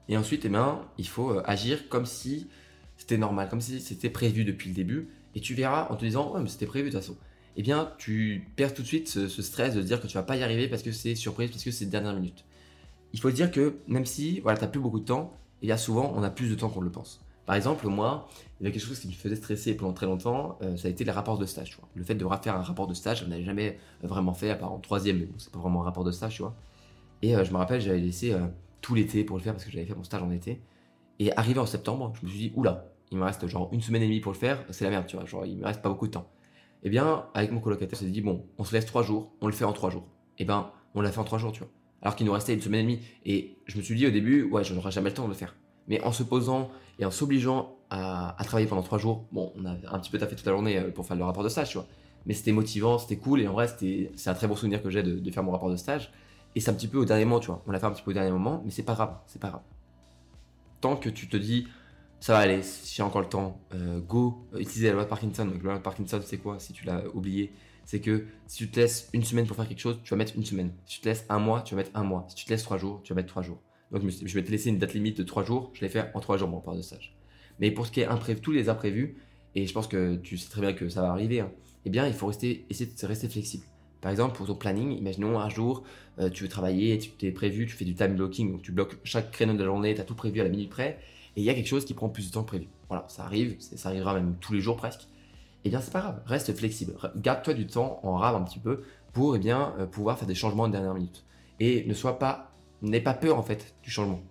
Et 0.08 0.16
ensuite, 0.18 0.46
eh 0.46 0.50
bien, 0.50 0.82
il 0.98 1.08
faut 1.08 1.40
agir 1.46 1.90
comme 1.90 2.06
si 2.06 2.48
c'était 2.96 3.18
normal, 3.18 3.50
comme 3.50 3.62
si 3.62 3.82
c'était 3.82 4.10
prévu 4.10 4.46
depuis 4.46 4.70
le 4.70 4.76
début. 4.76 5.10
Et 5.36 5.42
tu 5.42 5.56
verras 5.56 5.88
en 5.90 5.96
te 5.96 6.06
disant, 6.06 6.32
ouais, 6.34 6.42
mais 6.42 6.50
c'était 6.50 6.66
prévu 6.66 6.90
de 6.90 6.92
toute 6.92 7.02
façon. 7.02 7.18
Eh 7.56 7.62
bien, 7.62 7.92
tu 7.98 8.48
perds 8.56 8.74
tout 8.74 8.82
de 8.82 8.88
suite 8.88 9.08
ce, 9.08 9.28
stress 9.42 9.76
de 9.76 9.82
dire 9.82 10.02
que 10.02 10.08
tu 10.08 10.16
vas 10.16 10.24
pas 10.24 10.38
y 10.38 10.44
arriver 10.44 10.68
parce 10.68 10.82
que 10.82 10.92
c'est 10.92 11.16
surprise, 11.16 11.52
parce 11.52 11.64
que 11.64 11.72
c'est 11.72 11.86
dernière 11.86 12.14
minute. 12.14 12.46
Il 13.14 13.20
faut 13.20 13.30
dire 13.30 13.52
que 13.52 13.76
même 13.88 14.06
si 14.06 14.40
voilà, 14.40 14.58
tu 14.58 14.64
n'as 14.64 14.70
plus 14.70 14.80
beaucoup 14.80 15.00
de 15.00 15.06
temps, 15.06 15.34
il 15.62 15.70
y 15.70 15.72
a 15.72 15.78
souvent, 15.78 16.14
on 16.16 16.24
a 16.24 16.30
plus 16.30 16.50
de 16.50 16.56
temps 16.56 16.70
qu'on 16.70 16.82
le 16.82 16.90
pense. 16.90 17.22
Par 17.46 17.56
exemple, 17.56 17.88
moi, 17.88 18.28
il 18.60 18.64
y 18.64 18.66
avait 18.68 18.74
quelque 18.74 18.88
chose 18.88 19.00
qui 19.00 19.08
me 19.08 19.14
faisait 19.14 19.36
stresser 19.36 19.76
pendant 19.76 19.94
très 19.94 20.06
longtemps, 20.06 20.58
euh, 20.62 20.78
ça 20.78 20.88
a 20.88 20.92
été 20.92 21.04
les 21.04 21.12
rapports 21.12 21.38
de 21.38 21.46
stage. 21.46 21.78
Le 21.94 22.04
fait 22.04 22.16
de 22.16 22.26
refaire 22.26 22.56
un 22.56 22.62
rapport 22.62 22.88
de 22.88 22.94
stage, 22.94 23.20
je 23.20 23.26
n'avais 23.26 23.44
jamais 23.44 23.78
vraiment 24.02 24.34
fait, 24.34 24.50
à 24.50 24.56
part 24.56 24.72
en 24.72 24.80
troisième, 24.80 25.20
mais 25.20 25.26
bon, 25.26 25.36
c'est 25.38 25.52
pas 25.52 25.60
vraiment 25.60 25.82
un 25.82 25.86
rapport 25.86 26.06
de 26.06 26.12
stage, 26.12 26.36
tu 26.36 26.42
vois. 26.42 26.56
Et 27.22 27.36
euh, 27.36 27.44
je 27.44 27.52
me 27.52 27.58
rappelle, 27.58 27.82
j'avais 27.82 28.00
laissé 28.00 28.34
euh, 28.34 28.46
tout 28.82 28.96
l'été 28.96 29.24
pour 29.24 29.38
le 29.38 29.44
faire 29.44 29.54
parce 29.54 29.66
que 29.66 29.72
j'avais 29.72 29.86
fait 29.86 29.96
mon 29.96 30.04
stage 30.04 30.24
en 30.24 30.32
été. 30.32 30.62
Et 31.20 31.36
arrivé 31.38 31.60
en 31.60 31.66
septembre, 31.66 32.14
je 32.20 32.26
me 32.26 32.32
suis 32.32 32.40
dit, 32.40 32.54
oula, 32.56 32.86
il 33.12 33.18
me 33.18 33.24
reste 33.24 33.46
genre 33.48 33.70
une 33.72 33.82
semaine 33.82 34.02
et 34.02 34.08
demie 34.08 34.22
pour 34.22 34.32
le 34.32 34.38
faire, 34.38 34.64
c'est 34.72 34.86
la 34.86 34.90
merde, 34.90 35.06
tu 35.06 35.18
vois, 35.18 35.26
genre 35.26 35.46
il 35.46 35.58
me 35.58 35.66
reste 35.66 35.82
pas 35.82 35.90
beaucoup 35.90 36.08
de 36.08 36.14
temps. 36.14 36.28
Eh 36.84 36.90
bien, 36.90 37.26
avec 37.34 37.52
mon 37.52 37.60
colocataire, 37.60 37.98
on 38.00 38.06
s'est 38.06 38.12
dit, 38.12 38.22
bon, 38.22 38.46
on 38.58 38.64
se 38.64 38.74
laisse 38.74 38.86
trois 38.86 39.04
jours, 39.04 39.34
on 39.42 39.48
le 39.48 39.54
fait 39.54 39.64
en 39.64 39.74
trois 39.74 39.90
jours. 39.90 40.06
Eh 40.38 40.46
ben, 40.46 40.70
on 40.96 41.02
l'a 41.02 41.12
fait 41.12 41.20
en 41.20 41.24
trois 41.24 41.40
jours, 41.40 41.54
tu 41.54 41.60
vois. 41.60 41.70
Alors 42.02 42.18
qu'il 42.18 42.26
nous 42.26 42.34
restait 42.34 42.54
une 42.54 42.62
semaine 42.62 42.82
et 42.82 42.84
demie. 42.84 43.00
Et 43.26 43.58
je 43.66 43.78
me 43.78 43.82
suis 43.82 43.96
dit 43.96 44.06
au 44.06 44.12
début, 44.12 44.44
ouais, 44.44 44.64
je 44.64 44.74
n'aurai 44.74 44.92
jamais 44.92 45.10
le 45.10 45.16
temps 45.16 45.24
de 45.24 45.30
le 45.30 45.36
faire. 45.36 45.56
Mais 45.88 46.02
en 46.02 46.12
se 46.12 46.24
posant 46.24 46.70
et 47.00 47.06
en 47.06 47.12
s'obligeant 47.12 47.78
à, 47.90 48.36
travailler 48.44 48.68
pendant 48.68 48.82
trois 48.82 48.98
jours, 48.98 49.26
bon, 49.32 49.54
on 49.56 49.66
a 49.66 49.72
un 49.72 50.00
petit 50.00 50.12
peu 50.12 50.18
taffé 50.18 50.36
toute 50.36 50.46
la 50.46 50.52
journée 50.52 50.78
euh, 50.78 50.92
pour 50.92 51.06
faire 51.06 51.16
le 51.16 51.24
rapport 51.24 51.44
de 51.44 51.50
stage, 51.50 51.70
tu 51.70 51.78
vois. 51.78 51.88
Mais 52.26 52.34
c'était 52.34 52.52
motivant, 52.52 52.98
c'était 52.98 53.18
cool, 53.18 53.42
et 53.42 53.48
en 53.48 53.54
vrai, 53.54 53.68
c'est 53.68 54.30
un 54.30 54.34
très 54.34 54.48
bon 54.48 54.56
souvenir 54.56 54.82
que 54.82 54.90
j'ai 54.90 55.04
de, 55.04 55.32
faire 55.32 55.44
mon 55.44 55.52
rapport 55.52 55.70
de 55.70 55.76
stage. 55.76 56.12
Et 56.56 56.60
c'est 56.60 56.70
un 56.70 56.74
petit 56.74 56.88
peu 56.88 56.98
au 56.98 57.06
dernier 57.06 57.26
moment, 57.26 57.40
tu 57.40 57.48
vois. 57.48 57.64
On 57.68 57.72
l'a 57.72 57.80
fait 57.80 57.86
un 57.86 57.92
petit 57.92 58.02
peu 58.02 58.12
au 58.12 58.14
dernier 58.14 58.32
moment, 58.32 58.62
mais 58.66 58.72
c'est 58.72 58.84
pas 58.84 58.94
grave, 58.94 59.16
c'est 59.28 59.42
pas 59.42 59.50
grave. 59.50 59.62
Tant 60.82 60.96
que 60.96 61.10
tu 61.10 61.28
te 61.28 61.38
dis, 61.38 61.68
ça 62.24 62.32
va 62.32 62.40
aller, 62.40 62.64
si 62.64 62.96
j'ai 62.96 63.04
encore 63.04 63.20
le 63.20 63.28
temps, 63.28 63.60
euh, 63.76 64.00
go, 64.00 64.48
euh, 64.54 64.60
utiliser 64.60 64.88
la 64.88 64.94
loi 64.94 65.04
de 65.04 65.10
Parkinson. 65.10 65.46
Donc, 65.46 65.58
la 65.58 65.72
loi 65.72 65.78
de 65.78 65.84
Parkinson, 65.84 66.22
c'est 66.24 66.38
quoi 66.38 66.58
Si 66.58 66.72
tu 66.72 66.86
l'as 66.86 67.04
oublié, 67.14 67.52
c'est 67.84 68.00
que 68.00 68.28
si 68.48 68.60
tu 68.60 68.72
te 68.72 68.80
laisses 68.80 69.10
une 69.12 69.26
semaine 69.26 69.46
pour 69.46 69.58
faire 69.58 69.68
quelque 69.68 69.82
chose, 69.82 70.00
tu 70.06 70.12
vas 70.12 70.16
mettre 70.16 70.38
une 70.38 70.46
semaine. 70.46 70.72
Si 70.86 70.96
tu 70.96 71.02
te 71.02 71.10
laisses 71.10 71.26
un 71.28 71.40
mois, 71.40 71.64
tu 71.64 71.76
vas 71.76 71.82
mettre 71.82 71.92
un 71.96 72.04
mois. 72.06 72.24
Si 72.30 72.36
tu 72.36 72.46
te 72.46 72.52
laisses 72.52 72.64
trois 72.64 72.78
jours, 72.78 73.02
tu 73.04 73.12
vas 73.12 73.18
mettre 73.18 73.28
trois 73.28 73.44
jours. 73.44 73.62
Donc 73.92 74.04
je 74.08 74.34
vais 74.34 74.42
te 74.42 74.50
laisser 74.50 74.70
une 74.70 74.80
date 74.80 74.94
limite 74.94 75.18
de 75.18 75.24
trois 75.24 75.44
jours, 75.44 75.72
je 75.74 75.82
l'ai 75.82 75.90
fait 75.90 76.12
en 76.14 76.22
trois 76.22 76.38
jours 76.38 76.48
mon 76.48 76.60
rapport 76.60 76.78
de 76.78 76.82
stage. 76.82 77.14
Mais 77.60 77.72
pour 77.72 77.86
ce 77.86 77.92
qui 77.92 78.00
est 78.00 78.06
imprévu, 78.06 78.40
tous 78.40 78.54
les 78.54 78.70
imprévus, 78.70 79.18
et 79.54 79.68
je 79.68 79.74
pense 79.74 79.88
que 79.88 80.16
tu 80.16 80.38
sais 80.38 80.50
très 80.50 80.62
bien 80.62 80.72
que 80.72 80.88
ça 80.88 81.02
va 81.02 81.10
arriver, 81.10 81.42
hein, 81.42 81.52
eh 81.84 81.90
bien 81.90 82.08
il 82.08 82.14
faut 82.14 82.28
rester, 82.28 82.66
essayer 82.70 82.90
de 82.90 83.06
rester 83.06 83.28
flexible. 83.28 83.66
Par 84.00 84.12
exemple, 84.12 84.38
pour 84.38 84.48
ton 84.48 84.56
planning, 84.56 84.98
imaginons 84.98 85.40
un 85.40 85.50
jour, 85.50 85.84
euh, 86.20 86.30
tu 86.30 86.44
veux 86.44 86.50
travailler, 86.50 86.98
tu 87.00 87.10
t'es 87.10 87.32
prévu, 87.32 87.66
tu 87.66 87.76
fais 87.76 87.84
du 87.84 87.96
time 87.96 88.16
blocking, 88.16 88.54
donc 88.54 88.62
tu 88.62 88.72
bloques 88.72 88.96
chaque 89.04 89.30
créneau 89.30 89.54
de 89.54 89.60
la 89.60 89.66
journée, 89.66 89.94
tu 89.94 90.00
as 90.00 90.06
tout 90.06 90.16
prévu 90.16 90.40
à 90.40 90.44
la 90.44 90.50
minute 90.50 90.70
près, 90.70 91.00
et 91.36 91.42
il 91.42 91.44
y 91.44 91.50
a 91.50 91.54
quelque 91.54 91.68
chose 91.68 91.86
qui 91.86 91.94
prend 91.94 92.10
plus 92.10 92.28
de 92.28 92.34
temps 92.34 92.44
que 92.44 92.48
prévu. 92.48 92.68
Voilà, 92.90 93.06
ça 93.08 93.24
arrive, 93.24 93.56
ça 93.60 93.90
arrivera 93.90 94.14
même 94.14 94.36
tous 94.40 94.54
les 94.54 94.62
jours 94.62 94.78
presque. 94.78 95.08
Eh 95.66 95.70
bien, 95.70 95.82
c'est 95.82 95.92
pas 95.92 96.02
grave, 96.02 96.22
reste 96.26 96.56
flexible. 96.56 96.94
Garde-toi 97.16 97.54
du 97.54 97.68
temps 97.68 98.00
en 98.04 98.18
rave 98.18 98.36
un 98.36 98.44
petit 98.44 98.60
peu 98.60 98.84
pour 99.14 99.36
eh 99.36 99.40
bien, 99.40 99.74
euh, 99.80 99.86
pouvoir 99.86 100.18
faire 100.18 100.28
des 100.28 100.36
changements 100.36 100.68
de 100.68 100.74
dernière 100.74 100.94
minute. 100.94 101.24
Et 101.60 101.86
ne 101.86 101.94
sois 101.94 102.20
pas 102.20 102.54
N'aie 102.84 103.00
pas 103.00 103.14
peur 103.14 103.40
en 103.40 103.44
fait 103.44 103.74
du 103.82 103.90
changement. 103.90 104.22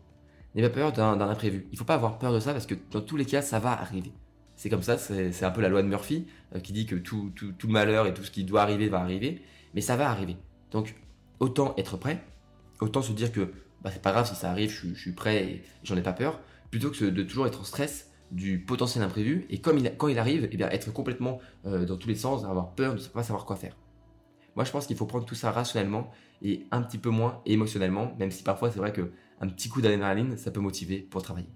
N'aie 0.55 0.63
pas 0.63 0.69
peur 0.69 0.93
d'un 0.93 1.19
imprévu. 1.21 1.67
Il 1.73 1.79
faut 1.79 1.87
pas 1.87 1.95
avoir 1.95 2.19
peur 2.19 2.35
de 2.35 2.39
ça 2.39 2.53
parce 2.53 2.67
que 2.67 2.75
dans 2.91 3.01
tous 3.01 3.17
les 3.17 3.25
cas, 3.25 3.41
ça 3.41 3.59
va 3.59 3.73
arriver. 3.73 4.13
C'est 4.57 4.69
comme 4.69 4.83
ça, 4.83 4.99
c'est 4.99 5.43
un 5.43 5.51
peu 5.51 5.63
la 5.63 5.71
loi 5.71 5.83
de 5.83 5.89
Murphy 5.89 6.27
euh, 6.55 6.61
qui 6.61 6.75
dit 6.75 6.85
que 6.85 6.95
tout, 6.95 7.33
malheur 7.65 8.07
et 8.07 8.13
tout 8.13 8.23
ce 8.23 8.31
qui 8.31 8.45
doit 8.45 8.61
arriver 8.61 8.91
va 8.91 9.01
arriver, 9.01 9.43
mais 9.75 9.81
ça 9.81 9.97
va 9.97 10.11
arriver. 10.11 10.37
Donc 10.71 10.95
autant 11.41 11.75
être 11.79 11.97
prêt, 11.97 12.23
autant 12.81 13.01
se 13.01 13.13
dire 13.13 13.33
que 13.33 13.53
bah, 13.81 13.91
c'est 13.91 14.03
pas 14.03 14.13
grave 14.13 14.29
si 14.29 14.35
ça 14.35 14.51
arrive, 14.51 14.71
je, 14.71 14.95
suis 14.95 15.13
prêt 15.13 15.45
et 15.45 15.63
j'en 15.83 15.97
ai 15.97 16.03
pas 16.03 16.13
peur, 16.13 16.39
plutôt 16.73 16.91
que 16.91 17.05
de 17.05 17.23
toujours 17.23 17.47
être 17.47 17.61
en 17.61 17.65
stress 17.65 18.11
du 18.33 18.59
potentiel 18.59 19.05
imprévu 19.05 19.47
et 19.51 19.61
comme 19.61 19.79
quand 19.99 20.09
il 20.09 20.19
arrive, 20.19 20.49
eh 20.51 20.57
bien, 20.57 20.69
être 20.71 20.91
complètement 20.91 21.39
euh, 21.67 21.85
dans 21.85 21.99
tous 21.99 22.09
les 22.09 22.17
sens, 22.17 22.45
avoir 22.45 22.75
peur 22.75 22.95
de 22.95 23.01
ne 23.01 23.07
pas 23.07 23.23
savoir 23.23 23.45
quoi 23.45 23.57
faire. 23.57 23.77
Moi, 24.57 24.65
je 24.65 24.73
pense 24.73 24.87
qu'il 24.87 24.97
faut 24.97 25.05
prendre 25.05 25.27
tout 25.27 25.35
ça 25.35 25.53
rationnellement 25.53 26.11
et 26.41 26.67
un 26.71 26.83
petit 26.83 26.97
peu 26.97 27.11
moins 27.11 27.43
émotionnellement, 27.45 28.15
même 28.19 28.31
si 28.31 28.43
parfois 28.43 28.71
c'est 28.71 28.79
vrai 28.79 28.93
qu'un 28.93 29.49
petit 29.49 29.69
coup 29.69 29.83
d'adrénaline, 29.83 30.39
ça 30.39 30.51
peut 30.51 30.61
motiver 30.61 30.99
pour 30.99 31.23
travailler. 31.23 31.51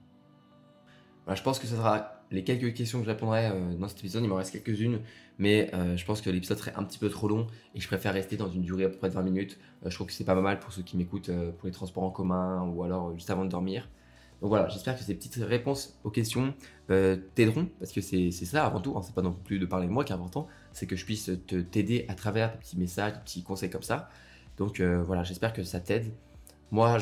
Voilà, 1.25 1.37
je 1.37 1.43
pense 1.43 1.59
que 1.59 1.67
ce 1.67 1.77
sera 1.77 2.23
les 2.31 2.45
quelques 2.45 2.75
questions 2.75 2.99
que 2.99 3.07
je 3.07 3.11
répondrai 3.11 3.47
euh, 3.47 3.75
dans 3.75 3.89
cet 3.89 4.01
épisode. 4.01 4.23
Il 4.23 4.29
m'en 4.29 4.37
reste 4.37 4.53
quelques-unes, 4.53 5.01
mais 5.39 5.71
euh, 5.73 5.97
je 5.97 6.05
pense 6.05 6.21
que 6.21 6.29
l'épisode 6.29 6.59
serait 6.59 6.75
un 6.77 6.85
petit 6.85 6.99
peu 6.99 7.09
trop 7.09 7.27
long 7.27 7.47
et 7.75 7.81
je 7.81 7.87
préfère 7.87 8.13
rester 8.13 8.37
dans 8.37 8.51
une 8.51 8.63
durée 8.63 8.85
à 8.85 8.91
peu 8.91 8.99
près 8.99 9.09
de 9.09 9.15
20 9.15 9.23
minutes. 9.23 9.59
Je 9.83 9.95
trouve 9.95 10.09
que 10.09 10.13
c'est 10.13 10.25
pas 10.25 10.35
mal 10.35 10.59
pour 10.59 10.73
ceux 10.75 10.83
qui 10.83 10.99
m'écoutent 10.99 11.31
pour 11.57 11.67
les 11.67 11.73
transports 11.73 12.05
en 12.05 12.11
commun 12.11 12.69
ou 12.69 12.83
alors 12.83 13.15
juste 13.15 13.31
avant 13.31 13.47
de 13.47 13.51
dormir. 13.51 13.89
Donc 14.41 14.51
voilà, 14.51 14.69
j'espère 14.69 14.97
que 14.97 15.03
ces 15.03 15.15
petites 15.15 15.37
réponses 15.37 15.99
aux 16.05 16.11
questions 16.11 16.55
t'aideront, 16.89 17.69
parce 17.79 17.93
que 17.93 18.01
c'est 18.01 18.31
ça 18.31 18.67
avant 18.67 18.81
tout, 18.81 18.95
hein, 18.97 19.03
c'est 19.03 19.15
pas 19.15 19.23
non 19.23 19.33
plus 19.33 19.59
de 19.59 19.67
parler 19.67 19.87
de 19.87 19.93
moi 19.93 20.05
qui 20.05 20.13
est 20.13 20.15
important, 20.15 20.47
c'est 20.73 20.87
que 20.87 20.95
je 20.95 21.05
puisse 21.07 21.31
t'aider 21.71 22.05
à 22.09 22.15
travers 22.15 22.53
des 22.53 22.59
petits 22.59 22.79
messages, 22.79 23.15
des 23.15 23.21
petits 23.21 23.43
conseils 23.43 23.71
comme 23.71 23.83
ça. 23.83 24.11
Donc 24.57 24.81
euh, 24.81 25.03
voilà, 25.03 25.23
j'espère 25.23 25.53
que 25.53 25.63
ça 25.63 25.81
t'aide. 25.81 26.13
Moi, 26.71 26.99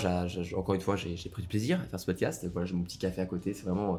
encore 0.57 0.75
une 0.75 0.81
fois, 0.81 0.97
j'ai 0.97 1.31
pris 1.31 1.43
du 1.43 1.49
plaisir 1.49 1.81
à 1.81 1.85
faire 1.85 2.01
ce 2.01 2.07
podcast. 2.07 2.47
Voilà, 2.53 2.67
j'ai 2.67 2.75
mon 2.75 2.83
petit 2.83 2.99
café 2.99 3.23
à 3.23 3.27
côté. 3.27 3.55
C'est 3.55 3.65
vraiment 3.65 3.95
euh, 3.95 3.99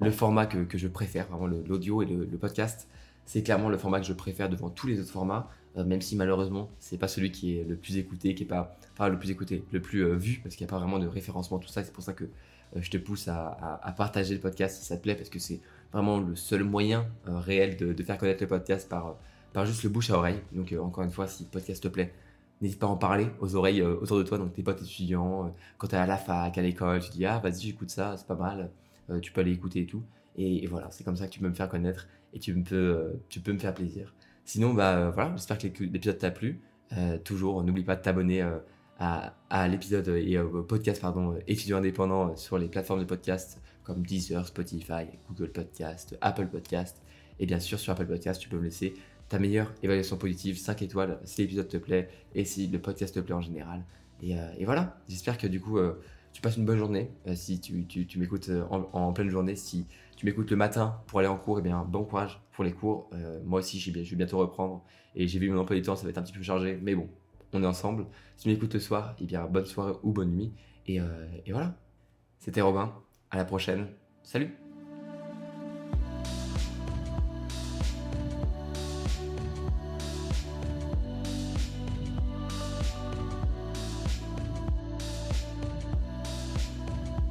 le 0.00 0.10
format 0.10 0.46
que, 0.46 0.76
je 0.76 0.88
préfère, 0.88 1.28
vraiment 1.28 1.46
l'audio 1.46 2.02
et 2.02 2.06
le, 2.06 2.26
podcast. 2.38 2.88
C'est 3.24 3.42
clairement 3.42 3.68
le 3.68 3.78
format 3.78 4.00
que 4.00 4.06
je 4.06 4.12
préfère 4.12 4.48
devant 4.48 4.70
tous 4.70 4.86
les 4.86 5.00
autres 5.00 5.12
formats, 5.12 5.48
euh, 5.48 5.63
même 5.76 6.00
si 6.00 6.16
malheureusement, 6.16 6.70
c'est 6.78 6.98
pas 6.98 7.08
celui 7.08 7.32
qui 7.32 7.58
est 7.58 7.64
le 7.64 7.76
plus 7.76 7.96
écouté, 7.96 8.34
qui 8.34 8.44
est 8.44 8.46
pas, 8.46 8.78
le 9.08 9.18
plus 9.18 9.30
écouté, 9.30 9.64
le 9.72 9.80
plus 9.80 10.14
vu, 10.16 10.40
parce 10.42 10.54
qu'il 10.54 10.64
n'y 10.64 10.70
a 10.70 10.72
pas 10.72 10.78
vraiment 10.78 10.98
de 10.98 11.08
référencement, 11.08 11.58
tout 11.58 11.68
ça. 11.68 11.82
C'est 11.82 11.92
pour 11.92 12.04
ça 12.04 12.12
que 12.12 12.24
je 12.76 12.90
te 12.90 12.96
pousse 12.96 13.26
à, 13.28 13.94
partager 13.96 14.34
le 14.34 14.40
podcast 14.40 14.78
si 14.78 14.84
ça 14.84 14.96
te 14.96 15.02
plaît, 15.02 15.16
parce 15.16 15.30
que 15.30 15.38
c'est 15.38 15.60
vraiment 15.92 16.20
le 16.20 16.36
seul 16.36 16.62
moyen 16.62 17.06
réel 17.26 17.76
de, 17.76 18.02
faire 18.04 18.18
connaître 18.18 18.42
le 18.42 18.48
podcast 18.48 18.88
par, 18.88 19.16
par 19.52 19.66
juste 19.66 19.82
le 19.82 19.88
bouche 19.88 20.10
à 20.10 20.16
oreille. 20.16 20.40
Donc, 20.52 20.72
encore 20.80 21.02
une 21.02 21.10
fois, 21.10 21.26
si 21.26 21.42
le 21.42 21.48
podcast 21.50 21.82
te 21.82 21.88
plaît, 21.88 22.12
n'hésite 22.60 22.78
pas 22.78 22.86
à 22.86 22.90
en 22.90 22.96
parler 22.96 23.28
aux 23.40 23.54
oreilles 23.56 23.80
euh, 23.80 23.96
autour 24.00 24.18
de 24.18 24.22
toi, 24.22 24.38
donc 24.38 24.52
tes 24.52 24.62
potes 24.62 24.82
étudiants, 24.82 25.46
euh, 25.46 25.50
quand 25.78 25.88
tu 25.88 25.94
es 25.94 25.98
à 25.98 26.06
la 26.06 26.16
fac, 26.16 26.56
à 26.56 26.62
l'école, 26.62 27.00
tu 27.00 27.10
dis 27.10 27.26
ah 27.26 27.38
vas-y 27.38 27.60
j'écoute 27.60 27.90
ça, 27.90 28.16
c'est 28.16 28.26
pas 28.26 28.34
mal, 28.34 28.70
euh, 29.10 29.20
tu 29.20 29.32
peux 29.32 29.40
aller 29.40 29.52
écouter 29.52 29.80
et 29.82 29.86
tout. 29.86 30.02
Et, 30.36 30.66
voilà, 30.66 30.90
c'est 30.90 31.04
comme 31.04 31.16
ça 31.16 31.26
que 31.26 31.32
tu 31.32 31.38
peux 31.38 31.48
me 31.48 31.54
faire 31.54 31.68
connaître 31.68 32.08
et 32.32 32.40
tu 32.40 32.54
peux, 32.62 33.12
tu 33.28 33.38
peux 33.38 33.52
me 33.52 33.58
faire 33.58 33.72
plaisir. 33.72 34.12
Sinon, 34.44 34.74
bah 34.74 35.10
voilà, 35.10 35.32
j'espère 35.36 35.58
que 35.58 35.66
l'épisode 35.84 36.18
t'a 36.18 36.30
plu. 36.30 36.60
toujours, 37.24 37.62
n'oublie 37.62 37.84
pas 37.84 37.96
de 37.96 38.02
t'abonner 38.02 38.46
à, 38.98 39.68
l'épisode 39.68 40.08
et 40.08 40.38
au 40.38 40.62
podcast 40.62 41.00
pardon, 41.00 41.36
étudiant 41.46 41.78
indépendant 41.78 42.36
sur 42.36 42.58
les 42.58 42.68
plateformes 42.68 43.00
de 43.00 43.04
podcast 43.04 43.60
comme 43.84 44.02
Deezer, 44.02 44.46
Spotify, 44.46 45.06
Google 45.28 45.52
Podcast, 45.52 46.16
Apple 46.20 46.46
Podcast. 46.46 47.02
Et 47.38 47.46
bien 47.46 47.60
sûr, 47.60 47.78
sur 47.78 47.92
Apple 47.92 48.06
Podcast, 48.06 48.40
tu 48.40 48.48
peux 48.48 48.56
me 48.56 48.64
laisser 48.64 48.94
ta 49.28 49.38
meilleure 49.38 49.72
évaluation 49.82 50.16
positive, 50.16 50.58
5 50.58 50.82
étoiles 50.82 51.18
si 51.24 51.42
l'épisode 51.42 51.68
te 51.68 51.76
plaît 51.76 52.08
et 52.34 52.44
si 52.44 52.66
le 52.66 52.78
podcast 52.78 53.14
te 53.14 53.20
plaît 53.20 53.34
en 53.34 53.40
général. 53.40 53.84
Et, 54.22 54.38
euh, 54.38 54.46
voilà, 54.64 54.98
j'espère 55.08 55.38
que 55.38 55.46
du 55.46 55.60
coup 55.60 55.78
euh, 55.78 56.00
tu 56.32 56.40
passes 56.40 56.56
une 56.56 56.64
bonne 56.64 56.78
journée. 56.78 57.10
Euh, 57.26 57.34
si 57.34 57.60
tu, 57.60 57.86
tu, 57.86 58.18
m'écoutes 58.18 58.50
en, 58.70 59.12
pleine 59.12 59.30
journée, 59.30 59.56
si 59.56 59.86
tu 60.24 60.30
m'écoutes 60.30 60.50
le 60.50 60.56
matin 60.56 61.02
pour 61.06 61.18
aller 61.18 61.28
en 61.28 61.36
cours, 61.36 61.58
eh 61.58 61.62
bien 61.62 61.84
bon 61.84 62.02
courage 62.02 62.40
pour 62.52 62.64
les 62.64 62.72
cours. 62.72 63.10
moi 63.44 63.60
aussi, 63.60 63.78
je 63.78 63.92
vais 63.92 64.16
bientôt 64.16 64.38
reprendre 64.38 64.82
et 65.14 65.28
j'ai 65.28 65.38
vu 65.38 65.50
mon 65.50 65.60
emploi 65.60 65.76
du 65.76 65.82
temps, 65.82 65.96
ça 65.96 66.04
va 66.04 66.08
être 66.08 66.16
un 66.16 66.22
petit 66.22 66.32
peu 66.32 66.42
chargé, 66.42 66.78
mais 66.80 66.94
bon, 66.94 67.10
on 67.52 67.62
est 67.62 67.66
ensemble. 67.66 68.06
Si 68.36 68.44
tu 68.44 68.48
m'écoutes 68.48 68.72
le 68.72 68.80
soir, 68.80 69.14
et 69.18 69.24
eh 69.24 69.26
bien 69.26 69.44
bonne 69.44 69.66
soirée 69.66 69.92
ou 70.02 70.12
bonne 70.12 70.30
nuit. 70.30 70.54
Et, 70.86 70.96
et 71.44 71.52
voilà, 71.52 71.76
c'était 72.38 72.62
Robin, 72.62 72.94
à 73.30 73.36
la 73.36 73.44
prochaine. 73.44 73.88
Salut 74.22 74.63